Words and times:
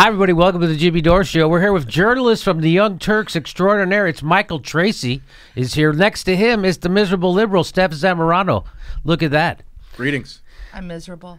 Hi, 0.00 0.06
everybody. 0.06 0.32
Welcome 0.32 0.62
to 0.62 0.66
the 0.66 0.76
Jimmy 0.76 1.02
Dore 1.02 1.24
Show. 1.24 1.46
We're 1.46 1.60
here 1.60 1.74
with 1.74 1.86
journalist 1.86 2.42
from 2.42 2.62
the 2.62 2.70
Young 2.70 2.98
Turks 2.98 3.36
Extraordinaire. 3.36 4.06
It's 4.06 4.22
Michael 4.22 4.58
Tracy 4.58 5.20
is 5.54 5.74
here. 5.74 5.92
Next 5.92 6.24
to 6.24 6.34
him 6.34 6.64
is 6.64 6.78
the 6.78 6.88
miserable 6.88 7.34
liberal, 7.34 7.64
Steph 7.64 7.90
Zamorano. 7.90 8.64
Look 9.04 9.22
at 9.22 9.30
that. 9.32 9.62
Greetings. 9.96 10.40
I'm 10.72 10.86
miserable. 10.86 11.38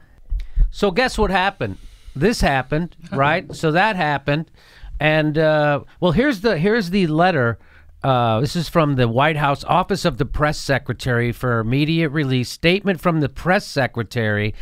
So 0.69 0.91
guess 0.91 1.17
what 1.17 1.31
happened? 1.31 1.79
This 2.15 2.41
happened, 2.41 2.95
right? 3.11 3.51
so 3.55 3.71
that 3.71 3.95
happened, 3.95 4.51
and 4.99 5.39
uh, 5.39 5.79
well, 5.99 6.11
here's 6.11 6.41
the 6.41 6.59
here's 6.59 6.91
the 6.91 7.07
letter. 7.07 7.57
Uh, 8.03 8.41
this 8.41 8.55
is 8.55 8.69
from 8.69 8.95
the 8.95 9.07
White 9.07 9.37
House 9.37 9.63
Office 9.63 10.05
of 10.05 10.19
the 10.19 10.25
Press 10.25 10.59
Secretary 10.59 11.31
for 11.31 11.57
immediate 11.61 12.09
release 12.09 12.49
statement 12.49 13.01
from 13.01 13.21
the 13.21 13.29
press 13.29 13.65
secretary. 13.65 14.53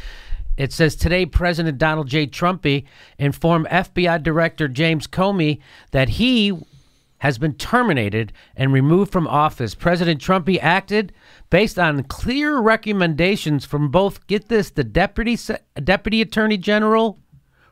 It 0.60 0.74
says 0.74 0.98
today 0.98 1.26
President 1.26 1.78
Donald 1.78 2.10
J. 2.10 2.28
Trumpy 2.28 2.84
informed 3.18 3.66
FBI 3.68 4.22
Director 4.22 4.68
James 4.68 5.08
Comey 5.08 5.60
that 5.92 6.10
he 6.10 6.52
has 7.20 7.38
been 7.38 7.54
terminated 7.54 8.34
and 8.58 8.74
removed 8.74 9.10
from 9.10 9.26
office. 9.26 9.74
President 9.74 10.22
Trumpy 10.22 10.60
acted 10.62 11.14
based 11.50 11.80
on 11.80 12.04
clear 12.04 12.60
recommendations 12.60 13.64
from 13.64 13.90
both 13.90 14.28
get 14.28 14.50
this 14.50 14.72
the 14.72 14.84
deputy 14.84 15.38
deputy 15.82 16.22
attorney 16.22 16.58
general 16.58 17.18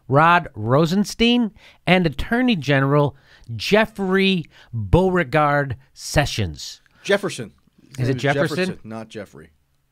Rod 0.07 0.48
Rosenstein 0.55 1.51
and 1.85 2.05
Attorney 2.05 2.55
General 2.55 3.17
Jeffrey 3.54 4.45
Beauregard 4.73 5.76
Sessions. 5.93 6.81
Jefferson. 7.04 7.51
Is 7.99 8.07
it 8.07 8.13
name 8.13 8.34
Jefferson? 8.34 8.79
Not 8.85 9.09
Jeffrey. 9.09 9.49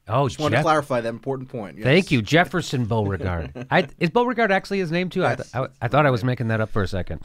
Oh, 0.07 0.27
Just 0.27 0.39
wanted 0.39 0.57
to 0.57 0.61
clarify 0.61 1.01
that 1.01 1.09
important 1.09 1.49
point. 1.49 1.77
Yes. 1.77 1.85
Thank 1.85 2.11
you, 2.11 2.21
Jefferson 2.21 2.85
Beauregard. 2.85 3.65
I, 3.71 3.87
is 3.99 4.11
Beauregard 4.11 4.51
actually 4.51 4.77
his 4.77 4.91
name 4.91 5.09
too? 5.09 5.25
I, 5.25 5.35
th- 5.35 5.47
I, 5.53 5.67
I 5.81 5.87
thought 5.87 6.05
I 6.05 6.11
was 6.11 6.23
making 6.23 6.47
that 6.49 6.61
up 6.61 6.69
for 6.69 6.83
a 6.83 6.87
second. 6.87 7.21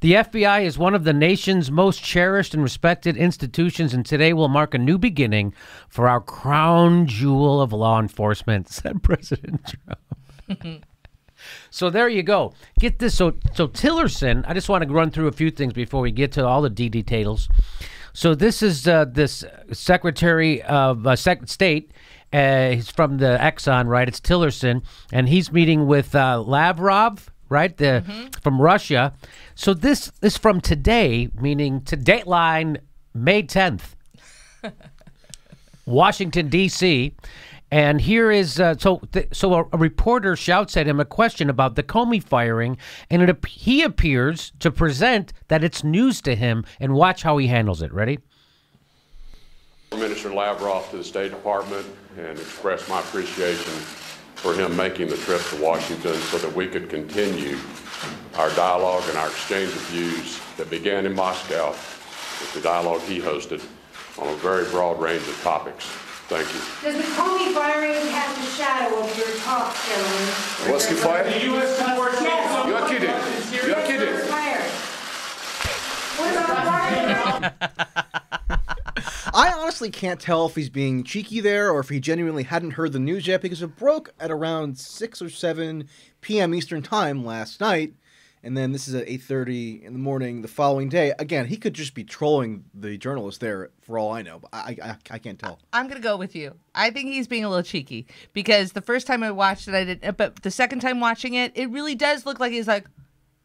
The 0.00 0.14
FBI 0.14 0.64
is 0.64 0.76
one 0.76 0.96
of 0.96 1.04
the 1.04 1.12
nation's 1.12 1.70
most 1.70 2.02
cherished 2.02 2.54
and 2.54 2.62
respected 2.62 3.16
institutions, 3.16 3.94
and 3.94 4.04
today 4.04 4.32
will 4.32 4.48
mark 4.48 4.74
a 4.74 4.78
new 4.78 4.98
beginning 4.98 5.54
for 5.88 6.08
our 6.08 6.20
crown 6.20 7.06
jewel 7.06 7.62
of 7.62 7.72
law 7.72 8.00
enforcement," 8.00 8.68
said 8.72 9.00
President 9.02 9.74
Trump. 10.48 10.84
so 11.70 11.88
there 11.88 12.08
you 12.08 12.24
go. 12.24 12.52
Get 12.80 12.98
this. 12.98 13.14
So 13.14 13.34
so 13.54 13.68
Tillerson. 13.68 14.44
I 14.48 14.54
just 14.54 14.68
want 14.68 14.82
to 14.82 14.92
run 14.92 15.12
through 15.12 15.28
a 15.28 15.32
few 15.32 15.52
things 15.52 15.72
before 15.72 16.00
we 16.00 16.10
get 16.10 16.32
to 16.32 16.44
all 16.44 16.62
the 16.62 16.70
D 16.70 16.88
details. 16.88 17.48
So 18.12 18.34
this 18.34 18.62
is 18.62 18.86
uh, 18.88 19.04
this 19.06 19.44
Secretary 19.72 20.62
of 20.62 21.06
uh, 21.06 21.16
Sec- 21.16 21.48
State. 21.48 21.92
Uh, 22.32 22.70
he's 22.70 22.90
from 22.90 23.18
the 23.18 23.38
Exxon, 23.40 23.86
right? 23.86 24.06
It's 24.06 24.20
Tillerson, 24.20 24.82
and 25.12 25.28
he's 25.28 25.50
meeting 25.50 25.86
with 25.86 26.14
uh, 26.14 26.42
Lavrov, 26.42 27.30
right? 27.48 27.74
The 27.76 28.04
from 28.42 28.60
Russia. 28.60 29.14
So 29.54 29.72
this 29.72 30.12
is 30.20 30.36
from 30.36 30.60
today, 30.60 31.30
meaning 31.34 31.80
to 31.82 31.96
Dateline, 31.96 32.78
May 33.14 33.42
tenth. 33.42 33.96
Washington 35.86 36.48
D.C. 36.48 37.14
And 37.70 38.00
here 38.00 38.30
is 38.30 38.58
uh, 38.58 38.76
so 38.78 39.00
th- 39.12 39.28
so 39.32 39.54
a, 39.54 39.64
a 39.72 39.78
reporter 39.78 40.36
shouts 40.36 40.76
at 40.76 40.86
him 40.86 41.00
a 41.00 41.04
question 41.04 41.50
about 41.50 41.74
the 41.74 41.82
Comey 41.82 42.22
firing, 42.22 42.78
and 43.10 43.22
it 43.22 43.44
he 43.46 43.82
appears 43.82 44.52
to 44.60 44.70
present 44.70 45.32
that 45.48 45.62
it's 45.62 45.84
news 45.84 46.22
to 46.22 46.34
him, 46.34 46.64
and 46.80 46.94
watch 46.94 47.22
how 47.22 47.36
he 47.36 47.48
handles 47.48 47.82
it. 47.82 47.92
Ready? 47.92 48.20
Minister 49.92 50.32
Lavrov 50.32 50.90
to 50.90 50.98
the 50.98 51.04
State 51.04 51.30
Department 51.30 51.86
and 52.18 52.38
express 52.38 52.88
my 52.88 53.00
appreciation 53.00 53.72
for 54.34 54.54
him 54.54 54.76
making 54.76 55.08
the 55.08 55.16
trip 55.16 55.42
to 55.48 55.62
Washington 55.62 56.14
so 56.14 56.38
that 56.38 56.54
we 56.54 56.66
could 56.68 56.88
continue 56.88 57.58
our 58.36 58.50
dialogue 58.50 59.02
and 59.08 59.18
our 59.18 59.28
exchange 59.28 59.70
of 59.70 59.80
views 59.88 60.40
that 60.56 60.70
began 60.70 61.06
in 61.06 61.14
Moscow 61.14 61.70
with 61.70 62.52
the 62.54 62.60
dialogue 62.60 63.00
he 63.02 63.18
hosted 63.18 63.64
on 64.18 64.28
a 64.28 64.36
very 64.36 64.64
broad 64.70 65.00
range 65.00 65.26
of 65.26 65.40
topics. 65.42 65.90
Thank 66.28 66.52
you. 66.52 66.60
Does 66.82 66.96
the 66.98 67.08
Comey 67.14 67.54
firing 67.54 67.94
cast 68.10 68.38
a 68.38 68.42
shadow 68.54 68.98
of 68.98 69.16
your 69.16 69.34
talk, 69.38 69.74
gentlemen? 69.88 70.72
Was 70.72 70.86
he 70.86 70.94
fired? 70.94 71.26
Yes. 71.26 71.80
You 72.68 72.74
are 72.74 72.86
kidding. 72.86 73.08
You 73.66 73.74
are 73.74 73.86
kidding. 73.86 74.08
he 74.08 74.12
was 74.12 74.28
fired. 74.28 74.70
What 76.18 76.32
about 76.34 76.66
Russia? 76.66 77.54
I 79.34 79.52
honestly 79.52 79.90
can't 79.90 80.20
tell 80.20 80.44
if 80.46 80.54
he's 80.54 80.68
being 80.68 81.02
cheeky 81.02 81.40
there 81.40 81.70
or 81.70 81.80
if 81.80 81.88
he 81.88 81.98
genuinely 81.98 82.42
hadn't 82.42 82.72
heard 82.72 82.92
the 82.92 82.98
news 82.98 83.26
yet 83.26 83.40
because 83.40 83.62
it 83.62 83.76
broke 83.76 84.12
at 84.20 84.30
around 84.30 84.78
6 84.78 85.22
or 85.22 85.30
7 85.30 85.88
p.m. 86.20 86.54
Eastern 86.54 86.82
Time 86.82 87.24
last 87.24 87.60
night. 87.60 87.94
And 88.48 88.56
then 88.56 88.72
this 88.72 88.88
is 88.88 88.94
at 88.94 89.06
8.30 89.06 89.82
in 89.82 89.92
the 89.92 89.98
morning 89.98 90.40
the 90.40 90.48
following 90.48 90.88
day. 90.88 91.12
Again, 91.18 91.44
he 91.44 91.58
could 91.58 91.74
just 91.74 91.92
be 91.92 92.02
trolling 92.02 92.64
the 92.72 92.96
journalist 92.96 93.40
there 93.40 93.72
for 93.82 93.98
all 93.98 94.10
I 94.10 94.22
know. 94.22 94.38
But 94.38 94.48
I, 94.54 94.74
I, 94.82 94.96
I 95.10 95.18
can't 95.18 95.38
tell. 95.38 95.58
I'm 95.70 95.86
gonna 95.86 96.00
go 96.00 96.16
with 96.16 96.34
you. 96.34 96.54
I 96.74 96.88
think 96.88 97.10
he's 97.10 97.28
being 97.28 97.44
a 97.44 97.50
little 97.50 97.62
cheeky 97.62 98.06
because 98.32 98.72
the 98.72 98.80
first 98.80 99.06
time 99.06 99.22
I 99.22 99.32
watched 99.32 99.68
it, 99.68 99.74
I 99.74 99.84
didn't. 99.84 100.08
Uh, 100.08 100.12
but 100.12 100.42
the 100.42 100.50
second 100.50 100.80
time 100.80 100.98
watching 100.98 101.34
it, 101.34 101.52
it 101.56 101.68
really 101.68 101.94
does 101.94 102.24
look 102.24 102.40
like 102.40 102.52
he's 102.52 102.66
like, 102.66 102.86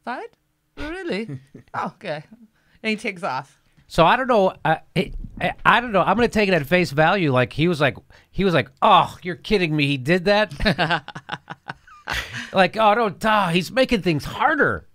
"What? 0.05 0.29
Really? 0.77 1.37
oh, 1.73 1.87
okay." 1.95 2.23
And 2.81 2.89
he 2.89 2.95
takes 2.95 3.23
off. 3.23 3.59
So 3.87 4.05
I 4.05 4.15
don't 4.15 4.27
know. 4.27 4.53
Uh, 4.63 4.77
I, 4.95 5.11
I, 5.41 5.53
I 5.65 5.81
don't 5.81 5.91
know. 5.91 6.01
I'm 6.01 6.15
going 6.15 6.29
to 6.29 6.33
take 6.33 6.47
it 6.47 6.53
at 6.53 6.65
face 6.65 6.91
value. 6.91 7.33
Like 7.33 7.51
he 7.51 7.67
was 7.67 7.81
like 7.81 7.97
he 8.31 8.45
was 8.45 8.53
like, 8.53 8.69
"Oh, 8.81 9.17
you're 9.21 9.35
kidding 9.35 9.75
me. 9.75 9.85
He 9.85 9.97
did 9.97 10.23
that." 10.25 10.53
like, 12.53 12.77
"Oh, 12.77 12.95
don't. 12.95 13.17
Oh, 13.25 13.47
he's 13.47 13.69
making 13.69 14.01
things 14.01 14.23
harder." 14.23 14.87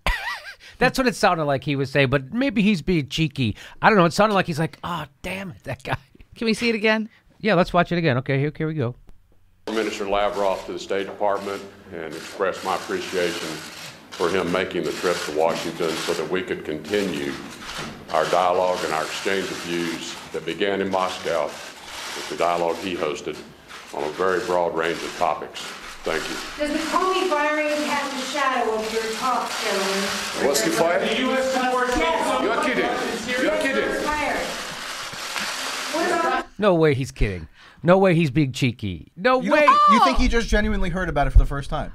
That's 0.79 0.97
what 0.97 1.07
it 1.07 1.15
sounded 1.15 1.45
like 1.45 1.63
he 1.63 1.75
was 1.75 1.91
saying. 1.91 2.09
But 2.09 2.33
maybe 2.33 2.61
he's 2.61 2.81
being 2.81 3.07
cheeky. 3.07 3.55
I 3.81 3.89
don't 3.89 3.97
know. 3.97 4.05
It 4.05 4.13
sounded 4.13 4.33
like 4.33 4.47
he's 4.47 4.59
like, 4.59 4.79
"Oh, 4.83 5.05
damn 5.21 5.51
it, 5.51 5.63
that 5.65 5.83
guy." 5.83 5.97
Can 6.35 6.45
we 6.45 6.53
see 6.53 6.69
it 6.69 6.75
again? 6.75 7.09
Yeah, 7.39 7.53
let's 7.53 7.73
watch 7.73 7.91
it 7.91 7.97
again. 7.97 8.17
Okay, 8.17 8.39
here, 8.39 8.51
here 8.57 8.67
we 8.67 8.73
go. 8.73 8.95
Minister 9.67 10.05
Lavrov 10.05 10.65
to 10.65 10.73
the 10.73 10.79
State 10.79 11.05
Department 11.05 11.61
and 11.93 12.13
express 12.13 12.63
my 12.63 12.75
appreciation 12.75 13.47
for 14.09 14.29
him 14.29 14.51
making 14.51 14.83
the 14.83 14.91
trip 14.93 15.15
to 15.25 15.37
Washington 15.37 15.89
so 15.91 16.13
that 16.13 16.29
we 16.29 16.41
could 16.41 16.65
continue 16.65 17.31
our 18.11 18.25
dialogue 18.25 18.79
and 18.83 18.93
our 18.93 19.03
exchange 19.03 19.45
of 19.45 19.57
views 19.63 20.15
that 20.33 20.45
began 20.45 20.81
in 20.81 20.89
Moscow 20.89 21.45
with 21.45 22.27
the 22.29 22.35
dialogue 22.37 22.75
he 22.77 22.95
hosted 22.95 23.37
on 23.93 24.03
a 24.03 24.09
very 24.11 24.39
broad 24.45 24.75
range 24.75 25.01
of 25.03 25.15
topics. 25.17 25.61
Thank 26.09 26.25
you. 26.27 26.35
Does 26.57 26.71
the 26.73 26.79
Comey 26.89 27.29
firing 27.29 27.69
cast 27.85 28.09
a 28.11 28.17
shadow 28.33 28.73
of 28.73 28.81
your 28.91 29.03
talk, 29.17 29.45
gentlemen? 29.63 30.01
Was 30.49 30.63
he 30.63 30.71
fired? 30.71 31.03
Yes. 31.03 31.19
You 31.19 31.29
are 31.29 31.37
kidding. 32.63 32.89
You 33.43 33.49
are 33.51 33.59
kidding. 33.61 33.93
fired. 34.03 34.41
No 36.57 36.73
way 36.73 36.95
he's 36.95 37.11
kidding. 37.11 37.47
No 37.83 37.99
way 37.99 38.15
he's 38.15 38.31
being 38.31 38.51
cheeky. 38.53 39.11
No 39.15 39.39
You, 39.39 39.51
way. 39.53 39.67
you 39.91 40.03
think 40.03 40.17
he 40.17 40.27
just 40.27 40.47
genuinely 40.47 40.89
heard 40.89 41.09
about 41.09 41.27
it 41.27 41.29
for 41.29 41.37
the 41.37 41.45
first 41.45 41.69
time? 41.69 41.93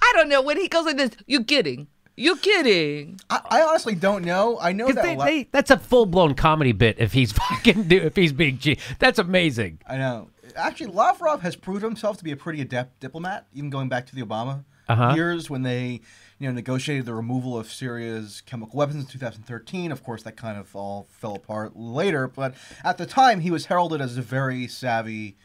I 0.00 0.12
don't 0.14 0.28
know 0.28 0.42
when 0.42 0.56
he 0.56 0.68
goes 0.68 0.84
like 0.86 0.96
this. 0.96 1.10
you're 1.26 1.42
kidding? 1.42 1.88
You 2.20 2.36
kidding? 2.36 3.18
I, 3.30 3.40
I 3.50 3.62
honestly 3.62 3.94
don't 3.94 4.24
know. 4.24 4.58
I 4.60 4.72
know 4.72 4.92
that. 4.92 5.02
they, 5.02 5.16
La- 5.16 5.24
they, 5.24 5.48
that's 5.50 5.70
a 5.70 5.78
full 5.78 6.06
blown 6.06 6.34
comedy 6.34 6.72
bit. 6.72 6.96
If 6.98 7.12
he's 7.12 7.32
fucking 7.48 7.84
do, 7.84 7.96
if 7.96 8.14
he's 8.16 8.32
being 8.32 8.58
cheeky, 8.58 8.80
that's 8.98 9.18
amazing. 9.18 9.78
I 9.86 9.96
know. 9.96 10.28
Actually, 10.56 10.88
Lavrov 10.92 11.42
has 11.42 11.56
proved 11.56 11.82
himself 11.82 12.18
to 12.18 12.24
be 12.24 12.32
a 12.32 12.36
pretty 12.36 12.60
adept 12.60 13.00
diplomat, 13.00 13.46
even 13.54 13.70
going 13.70 13.88
back 13.88 14.06
to 14.06 14.14
the 14.16 14.22
Obama 14.22 14.64
Uh-huh. 14.88 15.12
years 15.14 15.48
when 15.48 15.62
they, 15.62 16.00
you 16.40 16.48
know, 16.48 16.52
negotiated 16.52 17.06
the 17.06 17.14
removal 17.14 17.56
of 17.56 17.70
Syria's 17.72 18.42
chemical 18.44 18.76
weapons 18.76 19.04
in 19.04 19.06
2013. 19.10 19.92
Of 19.92 20.02
course, 20.02 20.22
that 20.24 20.36
kind 20.36 20.58
of 20.58 20.74
all 20.76 21.06
fell 21.10 21.36
apart 21.36 21.76
later, 21.76 22.26
but 22.28 22.54
at 22.84 22.98
the 22.98 23.06
time, 23.06 23.40
he 23.40 23.50
was 23.50 23.66
heralded 23.66 24.00
as 24.00 24.18
a 24.18 24.22
very 24.22 24.66
savvy 24.66 25.36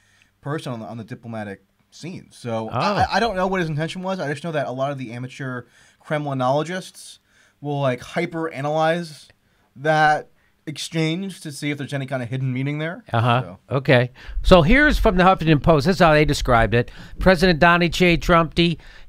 person 0.42 0.74
on 0.74 0.80
the, 0.80 0.86
on 0.88 0.98
the 0.98 1.04
diplomatic 1.04 1.64
scene. 1.92 2.28
So 2.32 2.68
Oh. 2.70 2.78
I, 2.78 3.06
I 3.14 3.20
don't 3.20 3.36
know 3.36 3.48
what 3.48 3.60
his 3.62 3.70
intention 3.70 4.02
was. 4.02 4.20
I 4.20 4.28
just 4.32 4.44
know 4.44 4.52
that 4.54 4.68
a 4.68 4.72
lot 4.72 4.92
of 4.92 4.98
the 4.98 5.14
amateur 5.14 5.64
Kremlinologists 6.06 7.20
will 7.62 7.82
like 7.82 8.02
hyper 8.02 8.50
analyze 8.52 9.28
that 9.76 10.30
exchange 10.68 11.42
to 11.42 11.52
see 11.52 11.70
if 11.70 11.78
there's 11.78 11.94
any 11.94 12.08
kind 12.08 12.24
of 12.24 12.30
hidden 12.30 12.52
meaning 12.52 12.80
there. 12.80 13.04
Uh 13.14 13.20
huh. 13.22 13.42
So- 13.42 13.60
Okay. 13.78 14.12
So 14.44 14.62
here's 14.64 14.98
from 14.98 15.16
the 15.18 15.24
Huffington 15.24 15.62
Post. 15.62 15.86
This 15.86 15.98
is 15.98 16.00
how 16.00 16.14
they 16.14 16.26
described 16.26 16.74
it. 16.74 16.90
President 17.20 17.60
Donald 17.60 17.92
J. 17.92 18.18
Trump 18.18 18.56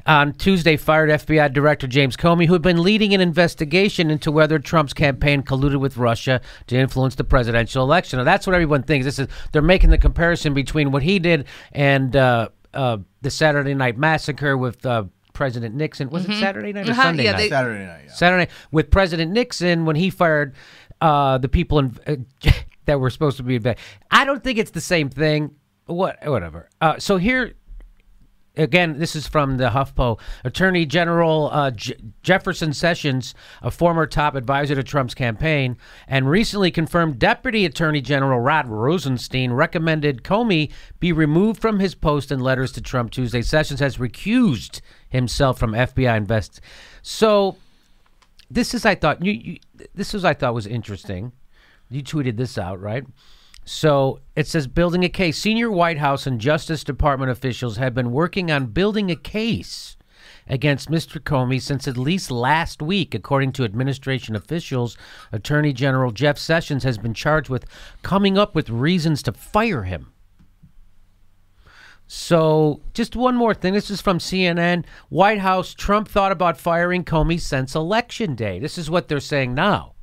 on 0.04 0.32
Tuesday 0.34 0.76
fired 0.76 1.08
FBI 1.10 1.52
Director 1.52 1.86
James 1.86 2.16
Comey, 2.16 2.46
who 2.46 2.52
had 2.52 2.62
been 2.62 2.82
leading 2.82 3.14
an 3.14 3.20
investigation 3.22 4.10
into 4.10 4.30
whether 4.30 4.58
Trump's 4.58 4.92
campaign 4.92 5.42
colluded 5.42 5.80
with 5.80 5.96
Russia 5.96 6.40
to 6.66 6.76
influence 6.76 7.14
the 7.14 7.24
presidential 7.24 7.82
election. 7.82 8.18
Now, 8.18 8.24
that's 8.24 8.46
what 8.46 8.52
everyone 8.54 8.82
thinks. 8.82 9.04
This 9.06 9.18
is 9.18 9.28
they're 9.52 9.62
making 9.62 9.90
the 9.90 9.98
comparison 9.98 10.52
between 10.52 10.92
what 10.92 11.02
he 11.02 11.18
did 11.18 11.46
and 11.72 12.14
uh, 12.14 12.48
uh, 12.74 12.98
the 13.22 13.30
Saturday 13.30 13.74
Night 13.74 13.96
Massacre 13.96 14.56
with 14.58 14.84
uh, 14.84 15.04
President 15.36 15.74
Nixon. 15.74 16.08
Was 16.08 16.24
it 16.26 16.40
Saturday 16.40 16.72
night 16.72 16.88
or 16.88 16.92
Uh-huh, 16.92 17.02
Sunday 17.02 17.24
yeah, 17.24 17.32
night? 17.32 17.38
they- 17.38 17.48
Saturday 17.50 17.84
night, 17.84 18.00
yeah. 18.06 18.12
Saturday 18.12 18.40
night 18.44 18.50
with 18.72 18.90
President 18.90 19.32
Nixon 19.32 19.84
when 19.84 19.94
he 19.94 20.08
fired 20.08 20.54
uh, 21.02 21.36
the 21.36 21.48
people 21.48 21.78
in, 21.78 21.94
uh, 22.06 22.16
that 22.86 22.98
were 22.98 23.10
supposed 23.10 23.36
to 23.36 23.42
be 23.42 23.58
inve- 23.60 23.76
I 24.10 24.24
don't 24.24 24.42
think 24.42 24.58
it's 24.58 24.70
the 24.70 24.80
same 24.80 25.10
thing. 25.10 25.54
What, 25.84 26.16
whatever. 26.26 26.70
Uh, 26.80 26.98
so 26.98 27.18
here, 27.18 27.52
again, 28.56 28.98
this 28.98 29.14
is 29.14 29.26
from 29.26 29.56
the 29.56 29.70
HuffPo. 29.70 30.18
Attorney 30.44 30.86
General 30.86 31.50
uh, 31.52 31.70
Jefferson 32.22 32.72
Sessions, 32.72 33.34
a 33.62 33.70
former 33.70 34.06
top 34.06 34.34
advisor 34.34 34.74
to 34.74 34.82
Trump's 34.82 35.14
campaign, 35.14 35.76
and 36.08 36.28
recently 36.28 36.70
confirmed 36.70 37.18
Deputy 37.18 37.64
Attorney 37.64 38.00
General 38.00 38.40
Rod 38.40 38.68
Rosenstein 38.68 39.52
recommended 39.52 40.22
Comey 40.22 40.72
be 41.00 41.12
removed 41.12 41.60
from 41.60 41.78
his 41.78 41.94
post 41.94 42.32
in 42.32 42.40
letters 42.40 42.72
to 42.72 42.80
Trump 42.80 43.10
Tuesday. 43.10 43.42
Sessions 43.42 43.80
has 43.80 43.98
recused 43.98 44.80
himself 45.08 45.58
from 45.58 45.72
FBI 45.72 46.16
invest. 46.16 46.60
So, 47.02 47.56
this 48.50 48.74
is 48.74 48.84
I 48.84 48.94
thought 48.94 49.24
you, 49.24 49.32
you 49.32 49.58
this 49.94 50.12
was 50.12 50.24
I 50.24 50.34
thought 50.34 50.54
was 50.54 50.66
interesting. 50.66 51.32
You 51.90 52.02
tweeted 52.02 52.36
this 52.36 52.58
out, 52.58 52.80
right? 52.80 53.04
So 53.66 54.20
it 54.36 54.46
says 54.46 54.68
building 54.68 55.04
a 55.04 55.08
case. 55.08 55.36
Senior 55.36 55.72
White 55.72 55.98
House 55.98 56.24
and 56.24 56.40
Justice 56.40 56.84
Department 56.84 57.32
officials 57.32 57.76
have 57.78 57.94
been 57.94 58.12
working 58.12 58.48
on 58.48 58.66
building 58.66 59.10
a 59.10 59.16
case 59.16 59.96
against 60.46 60.88
Mr. 60.88 61.20
Comey 61.20 61.60
since 61.60 61.88
at 61.88 61.96
least 61.96 62.30
last 62.30 62.80
week, 62.80 63.12
according 63.12 63.50
to 63.52 63.64
administration 63.64 64.36
officials. 64.36 64.96
Attorney 65.32 65.72
General 65.72 66.12
Jeff 66.12 66.38
Sessions 66.38 66.84
has 66.84 66.96
been 66.96 67.12
charged 67.12 67.50
with 67.50 67.66
coming 68.02 68.38
up 68.38 68.54
with 68.54 68.70
reasons 68.70 69.20
to 69.24 69.32
fire 69.32 69.82
him. 69.82 70.12
So, 72.06 72.82
just 72.94 73.16
one 73.16 73.34
more 73.34 73.52
thing. 73.52 73.74
This 73.74 73.90
is 73.90 74.00
from 74.00 74.18
CNN. 74.18 74.84
White 75.08 75.40
House 75.40 75.74
Trump 75.74 76.06
thought 76.06 76.30
about 76.30 76.56
firing 76.56 77.02
Comey 77.02 77.40
since 77.40 77.74
election 77.74 78.36
day. 78.36 78.60
This 78.60 78.78
is 78.78 78.88
what 78.88 79.08
they're 79.08 79.18
saying 79.18 79.54
now. 79.54 79.94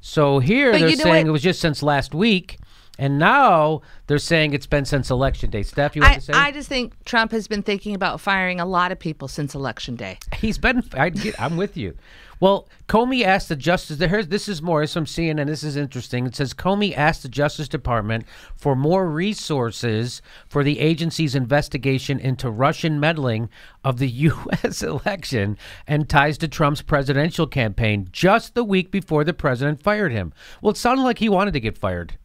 So, 0.00 0.40
here 0.40 0.72
But 0.72 0.80
they're 0.80 0.96
saying 0.96 1.28
it 1.28 1.30
was 1.30 1.42
just 1.42 1.60
since 1.60 1.80
last 1.80 2.12
week. 2.12 2.58
And 2.98 3.18
now 3.18 3.82
they're 4.08 4.18
saying 4.18 4.54
it's 4.54 4.66
been 4.66 4.84
since 4.84 5.10
election 5.10 5.50
day. 5.50 5.62
Steph, 5.62 5.94
you 5.94 6.02
want 6.02 6.12
I, 6.12 6.16
to 6.16 6.20
say? 6.20 6.32
I 6.32 6.50
just 6.50 6.68
think 6.68 7.04
Trump 7.04 7.30
has 7.30 7.46
been 7.46 7.62
thinking 7.62 7.94
about 7.94 8.20
firing 8.20 8.58
a 8.60 8.66
lot 8.66 8.90
of 8.90 8.98
people 8.98 9.28
since 9.28 9.54
election 9.54 9.94
day. 9.94 10.18
He's 10.36 10.58
been. 10.58 10.82
I 10.94 11.10
get, 11.10 11.40
I'm 11.40 11.56
with 11.56 11.76
you. 11.76 11.94
Well, 12.40 12.68
Comey 12.88 13.24
asked 13.24 13.48
the 13.48 13.56
Justice. 13.56 13.98
Here's, 13.98 14.28
this 14.28 14.48
is 14.48 14.62
more. 14.62 14.82
It's 14.82 14.92
from 14.92 15.06
CNN. 15.06 15.46
This 15.46 15.64
is 15.64 15.76
interesting. 15.76 16.26
It 16.26 16.36
says 16.36 16.54
Comey 16.54 16.96
asked 16.96 17.22
the 17.22 17.28
Justice 17.28 17.68
Department 17.68 18.26
for 18.54 18.76
more 18.76 19.08
resources 19.08 20.22
for 20.48 20.62
the 20.62 20.78
agency's 20.78 21.34
investigation 21.34 22.20
into 22.20 22.48
Russian 22.48 23.00
meddling 23.00 23.48
of 23.82 23.98
the 23.98 24.08
U.S. 24.28 24.82
election 24.82 25.58
and 25.86 26.08
ties 26.08 26.38
to 26.38 26.48
Trump's 26.48 26.82
presidential 26.82 27.46
campaign 27.46 28.08
just 28.12 28.54
the 28.54 28.64
week 28.64 28.90
before 28.90 29.24
the 29.24 29.34
president 29.34 29.82
fired 29.82 30.12
him. 30.12 30.32
Well, 30.62 30.70
it 30.70 30.76
sounded 30.76 31.02
like 31.02 31.18
he 31.18 31.28
wanted 31.28 31.54
to 31.54 31.60
get 31.60 31.76
fired. 31.76 32.16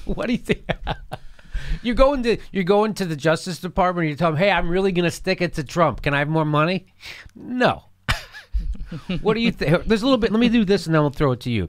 what 0.04 0.26
do 0.26 0.32
you 0.32 0.38
think? 0.38 0.68
You 1.82 1.94
go 1.94 2.14
into 2.14 2.38
you 2.52 2.64
go 2.64 2.84
into 2.84 3.04
the 3.04 3.16
Justice 3.16 3.58
Department 3.58 4.04
and 4.04 4.10
you 4.10 4.16
tell 4.16 4.30
them, 4.30 4.38
"Hey, 4.38 4.50
I'm 4.50 4.68
really 4.68 4.92
going 4.92 5.04
to 5.04 5.10
stick 5.10 5.40
it 5.40 5.54
to 5.54 5.64
Trump. 5.64 6.02
Can 6.02 6.14
I 6.14 6.18
have 6.18 6.28
more 6.28 6.44
money?" 6.44 6.86
No. 7.34 7.84
what 9.22 9.34
do 9.34 9.40
you 9.40 9.52
think? 9.52 9.84
There's 9.84 10.02
a 10.02 10.04
little 10.04 10.18
bit. 10.18 10.32
Let 10.32 10.40
me 10.40 10.48
do 10.48 10.64
this, 10.64 10.86
and 10.86 10.94
then 10.94 11.02
we'll 11.02 11.10
throw 11.10 11.32
it 11.32 11.40
to 11.40 11.50
you. 11.50 11.68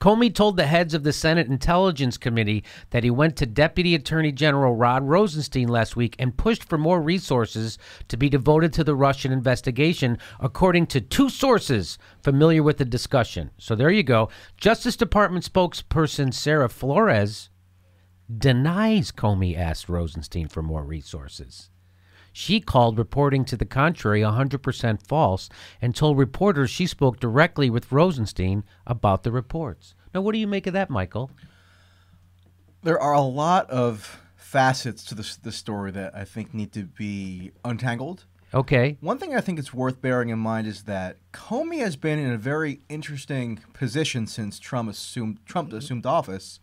Comey 0.00 0.34
told 0.34 0.56
the 0.56 0.66
heads 0.66 0.94
of 0.94 1.02
the 1.02 1.12
Senate 1.12 1.46
Intelligence 1.46 2.16
Committee 2.16 2.64
that 2.90 3.04
he 3.04 3.10
went 3.10 3.36
to 3.36 3.46
Deputy 3.46 3.94
Attorney 3.94 4.32
General 4.32 4.74
Rod 4.74 5.04
Rosenstein 5.04 5.68
last 5.68 5.96
week 5.96 6.16
and 6.18 6.36
pushed 6.36 6.64
for 6.64 6.78
more 6.78 7.00
resources 7.00 7.78
to 8.08 8.16
be 8.16 8.28
devoted 8.28 8.72
to 8.74 8.84
the 8.84 8.94
Russian 8.94 9.32
investigation, 9.32 10.18
according 10.40 10.86
to 10.88 11.00
two 11.00 11.28
sources 11.28 11.98
familiar 12.22 12.62
with 12.62 12.78
the 12.78 12.84
discussion. 12.84 13.50
So 13.58 13.74
there 13.74 13.90
you 13.90 14.02
go. 14.02 14.28
Justice 14.56 14.96
Department 14.96 15.50
spokesperson 15.50 16.32
Sarah 16.32 16.68
Flores 16.68 17.50
denies 18.38 19.12
Comey 19.12 19.56
asked 19.56 19.88
Rosenstein 19.88 20.48
for 20.48 20.62
more 20.62 20.84
resources. 20.84 21.70
She 22.32 22.60
called 22.60 22.98
reporting 22.98 23.44
to 23.46 23.56
the 23.56 23.66
contrary 23.66 24.20
100% 24.22 25.06
false 25.06 25.48
and 25.80 25.94
told 25.94 26.16
reporters 26.16 26.70
she 26.70 26.86
spoke 26.86 27.20
directly 27.20 27.68
with 27.68 27.92
Rosenstein 27.92 28.64
about 28.86 29.22
the 29.22 29.32
reports. 29.32 29.94
Now, 30.14 30.22
what 30.22 30.32
do 30.32 30.38
you 30.38 30.46
make 30.46 30.66
of 30.66 30.72
that, 30.72 30.88
Michael? 30.88 31.30
There 32.82 33.00
are 33.00 33.12
a 33.12 33.20
lot 33.20 33.70
of 33.70 34.20
facets 34.34 35.04
to 35.04 35.14
this, 35.14 35.36
this 35.36 35.56
story 35.56 35.90
that 35.92 36.14
I 36.14 36.24
think 36.24 36.52
need 36.54 36.72
to 36.72 36.84
be 36.84 37.52
untangled. 37.64 38.24
Okay. 38.54 38.98
One 39.00 39.18
thing 39.18 39.34
I 39.34 39.40
think 39.40 39.58
it's 39.58 39.72
worth 39.72 40.02
bearing 40.02 40.28
in 40.28 40.38
mind 40.38 40.66
is 40.66 40.82
that 40.82 41.16
Comey 41.32 41.78
has 41.78 41.96
been 41.96 42.18
in 42.18 42.30
a 42.30 42.36
very 42.36 42.80
interesting 42.90 43.60
position 43.72 44.26
since 44.26 44.58
Trump 44.58 44.90
assumed 44.90 45.38
Trump 45.46 45.72
assumed 45.72 46.04
office, 46.04 46.60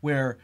where 0.00 0.38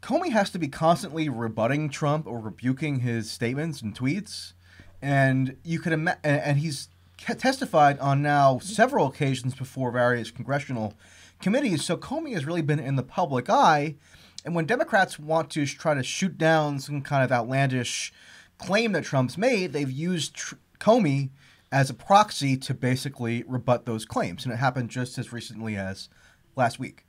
Comey 0.00 0.30
has 0.32 0.50
to 0.50 0.58
be 0.58 0.68
constantly 0.68 1.28
rebutting 1.28 1.90
Trump 1.90 2.26
or 2.26 2.38
rebuking 2.38 3.00
his 3.00 3.30
statements 3.30 3.82
and 3.82 3.94
tweets, 3.94 4.54
and 5.02 5.56
you 5.62 5.78
could 5.78 5.92
ima- 5.92 6.18
and 6.24 6.58
he's 6.58 6.88
testified 7.18 7.98
on 7.98 8.22
now 8.22 8.58
several 8.58 9.06
occasions 9.06 9.54
before 9.54 9.90
various 9.90 10.30
congressional 10.30 10.94
committees. 11.40 11.84
So 11.84 11.96
Comey 11.96 12.32
has 12.32 12.46
really 12.46 12.62
been 12.62 12.80
in 12.80 12.96
the 12.96 13.02
public 13.02 13.50
eye, 13.50 13.96
and 14.44 14.54
when 14.54 14.64
Democrats 14.64 15.18
want 15.18 15.50
to 15.50 15.66
try 15.66 15.94
to 15.94 16.02
shoot 16.02 16.38
down 16.38 16.80
some 16.80 17.02
kind 17.02 17.22
of 17.22 17.30
outlandish 17.30 18.12
claim 18.58 18.92
that 18.92 19.04
Trump's 19.04 19.36
made, 19.36 19.72
they've 19.72 19.90
used 19.90 20.34
tr- 20.34 20.54
Comey 20.78 21.28
as 21.70 21.90
a 21.90 21.94
proxy 21.94 22.56
to 22.56 22.74
basically 22.74 23.44
rebut 23.46 23.84
those 23.84 24.04
claims, 24.04 24.44
and 24.44 24.52
it 24.52 24.56
happened 24.56 24.88
just 24.88 25.18
as 25.18 25.32
recently 25.32 25.76
as 25.76 26.08
last 26.56 26.78
week. 26.78 27.04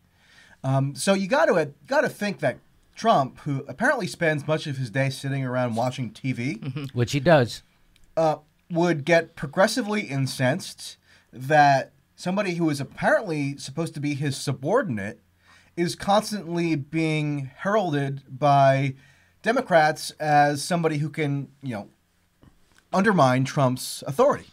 Um, 0.64 0.94
so 0.94 1.14
you 1.14 1.28
got 1.28 1.46
to 1.46 1.74
got 1.88 2.02
to 2.02 2.10
think 2.10 2.40
that 2.40 2.60
Trump, 3.02 3.40
who 3.40 3.66
apparently 3.68 4.06
spends 4.06 4.46
much 4.46 4.68
of 4.68 4.78
his 4.78 4.92
day 4.92 5.10
sitting 5.10 5.44
around 5.44 5.74
watching 5.74 6.12
TV, 6.12 6.88
Which 6.94 7.14
he 7.14 7.20
does. 7.20 7.64
uh, 8.16 8.36
would 8.70 9.06
get 9.06 9.36
progressively 9.36 10.02
incensed 10.02 10.98
that 11.34 11.94
somebody 12.16 12.54
who 12.54 12.70
is 12.70 12.80
apparently 12.80 13.58
supposed 13.58 13.96
to 13.96 14.00
be 14.00 14.14
his 14.14 14.38
subordinate 14.38 15.20
is 15.76 15.96
constantly 15.96 16.76
being 16.76 17.50
heralded 17.58 18.22
by 18.30 18.94
Democrats 19.42 20.12
as 20.20 20.64
somebody 20.64 21.00
who 21.00 21.10
can, 21.10 21.48
you 21.64 21.74
know, 21.74 21.88
undermine 22.94 23.46
Trump's 23.46 24.04
authority. 24.06 24.46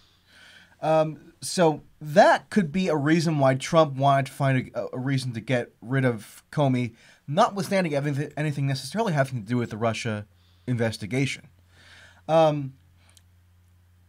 Um, 0.80 1.34
so 1.42 1.82
that 2.00 2.48
could 2.48 2.72
be 2.72 2.88
a 2.88 2.96
reason 2.96 3.38
why 3.40 3.56
Trump 3.56 3.94
wanted 3.96 4.24
to 4.26 4.32
find 4.32 4.70
a, 4.74 4.86
a 4.94 4.98
reason 4.98 5.34
to 5.34 5.40
get 5.40 5.70
rid 5.82 6.06
of 6.06 6.42
Comey, 6.50 6.94
notwithstanding 7.28 7.94
anything, 7.94 8.66
necessarily 8.66 9.12
having 9.12 9.42
to 9.42 9.46
do 9.46 9.58
with 9.58 9.70
the 9.70 9.76
Russia 9.76 10.26
investigation. 10.66 11.48
Um, 12.26 12.74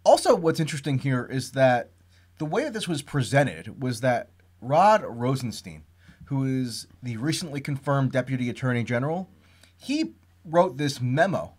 also, 0.05 0.35
what's 0.35 0.59
interesting 0.59 0.99
here 0.99 1.25
is 1.25 1.51
that 1.51 1.91
the 2.37 2.45
way 2.45 2.63
that 2.63 2.73
this 2.73 2.87
was 2.87 3.01
presented 3.01 3.81
was 3.83 3.99
that 3.99 4.29
Rod 4.61 5.03
Rosenstein, 5.05 5.83
who 6.25 6.45
is 6.45 6.87
the 7.03 7.17
recently 7.17 7.59
confirmed 7.59 8.13
Deputy 8.13 8.49
Attorney 8.49 8.83
General, 8.83 9.29
he 9.77 10.13
wrote 10.45 10.77
this 10.77 11.01
memo 11.01 11.55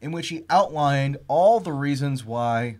in 0.00 0.12
which 0.12 0.28
he 0.28 0.44
outlined 0.48 1.18
all 1.28 1.60
the 1.60 1.72
reasons 1.72 2.24
why 2.24 2.78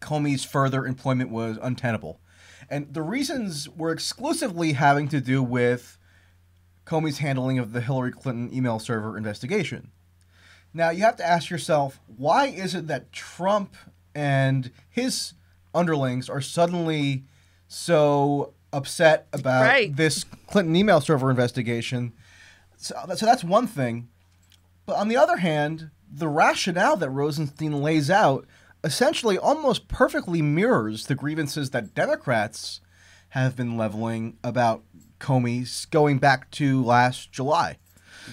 Comey's 0.00 0.44
further 0.44 0.86
employment 0.86 1.30
was 1.30 1.58
untenable. 1.62 2.20
And 2.68 2.92
the 2.92 3.02
reasons 3.02 3.68
were 3.68 3.90
exclusively 3.90 4.72
having 4.72 5.08
to 5.08 5.20
do 5.20 5.42
with 5.42 5.98
Comey's 6.86 7.18
handling 7.18 7.58
of 7.58 7.72
the 7.72 7.80
Hillary 7.80 8.12
Clinton 8.12 8.52
email 8.52 8.78
server 8.78 9.16
investigation. 9.16 9.90
Now, 10.72 10.90
you 10.90 11.02
have 11.02 11.16
to 11.16 11.26
ask 11.26 11.50
yourself 11.50 12.00
why 12.16 12.46
is 12.46 12.74
it 12.74 12.86
that 12.88 13.12
Trump 13.12 13.76
and 14.14 14.70
his 14.90 15.34
underlings 15.74 16.28
are 16.28 16.40
suddenly 16.40 17.24
so 17.68 18.52
upset 18.72 19.26
about 19.32 19.62
Right. 19.62 19.94
this 19.96 20.24
Clinton 20.48 20.74
email 20.76 21.00
server 21.00 21.30
investigation? 21.30 22.12
So, 22.76 22.94
so 23.14 23.24
that's 23.26 23.44
one 23.44 23.66
thing. 23.66 24.08
But 24.86 24.96
on 24.96 25.08
the 25.08 25.16
other 25.16 25.38
hand, 25.38 25.90
the 26.12 26.28
rationale 26.28 26.96
that 26.98 27.10
Rosenstein 27.10 27.72
lays 27.82 28.10
out 28.10 28.46
essentially 28.82 29.38
almost 29.38 29.88
perfectly 29.88 30.42
mirrors 30.42 31.06
the 31.06 31.14
grievances 31.14 31.70
that 31.70 31.94
Democrats 31.94 32.80
have 33.30 33.56
been 33.56 33.76
leveling 33.78 34.36
about 34.44 34.82
Comey's 35.18 35.86
going 35.86 36.18
back 36.18 36.50
to 36.52 36.82
last 36.82 37.32
July. 37.32 37.78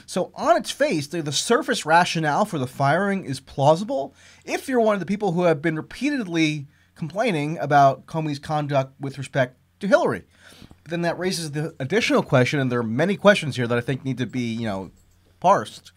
So, 0.06 0.32
on 0.36 0.56
its 0.56 0.72
face, 0.72 1.08
the, 1.08 1.22
the 1.22 1.32
surface 1.32 1.86
rationale 1.86 2.46
for 2.46 2.58
the 2.58 2.68
firing 2.68 3.26
is 3.26 3.40
plausible 3.40 4.16
if 4.46 4.68
you're 4.68 4.80
one 4.80 4.94
of 4.94 5.00
the 5.00 5.06
people 5.06 5.34
who 5.34 5.44
have 5.44 5.62
been 5.62 5.76
repeatedly 5.76 6.68
complaining 6.96 7.58
about 7.58 8.06
Comey's 8.06 8.40
conduct 8.40 8.94
with 9.00 9.18
respect 9.18 9.58
to 9.80 9.88
Hillary. 9.88 10.24
But 10.84 10.92
then 10.92 11.02
that 11.02 11.20
raises 11.20 11.52
the 11.52 11.76
additional 11.80 12.24
question, 12.24 12.60
and 12.60 12.72
there 12.72 12.80
are 12.80 12.84
many 12.84 13.18
questions 13.18 13.56
here 13.56 13.68
that 13.68 13.78
I 13.78 13.82
think 13.82 14.06
need 14.06 14.18
to 14.20 14.26
be, 14.26 14.54
you 14.54 14.66
know, 14.66 14.92
parsed. 15.40 15.92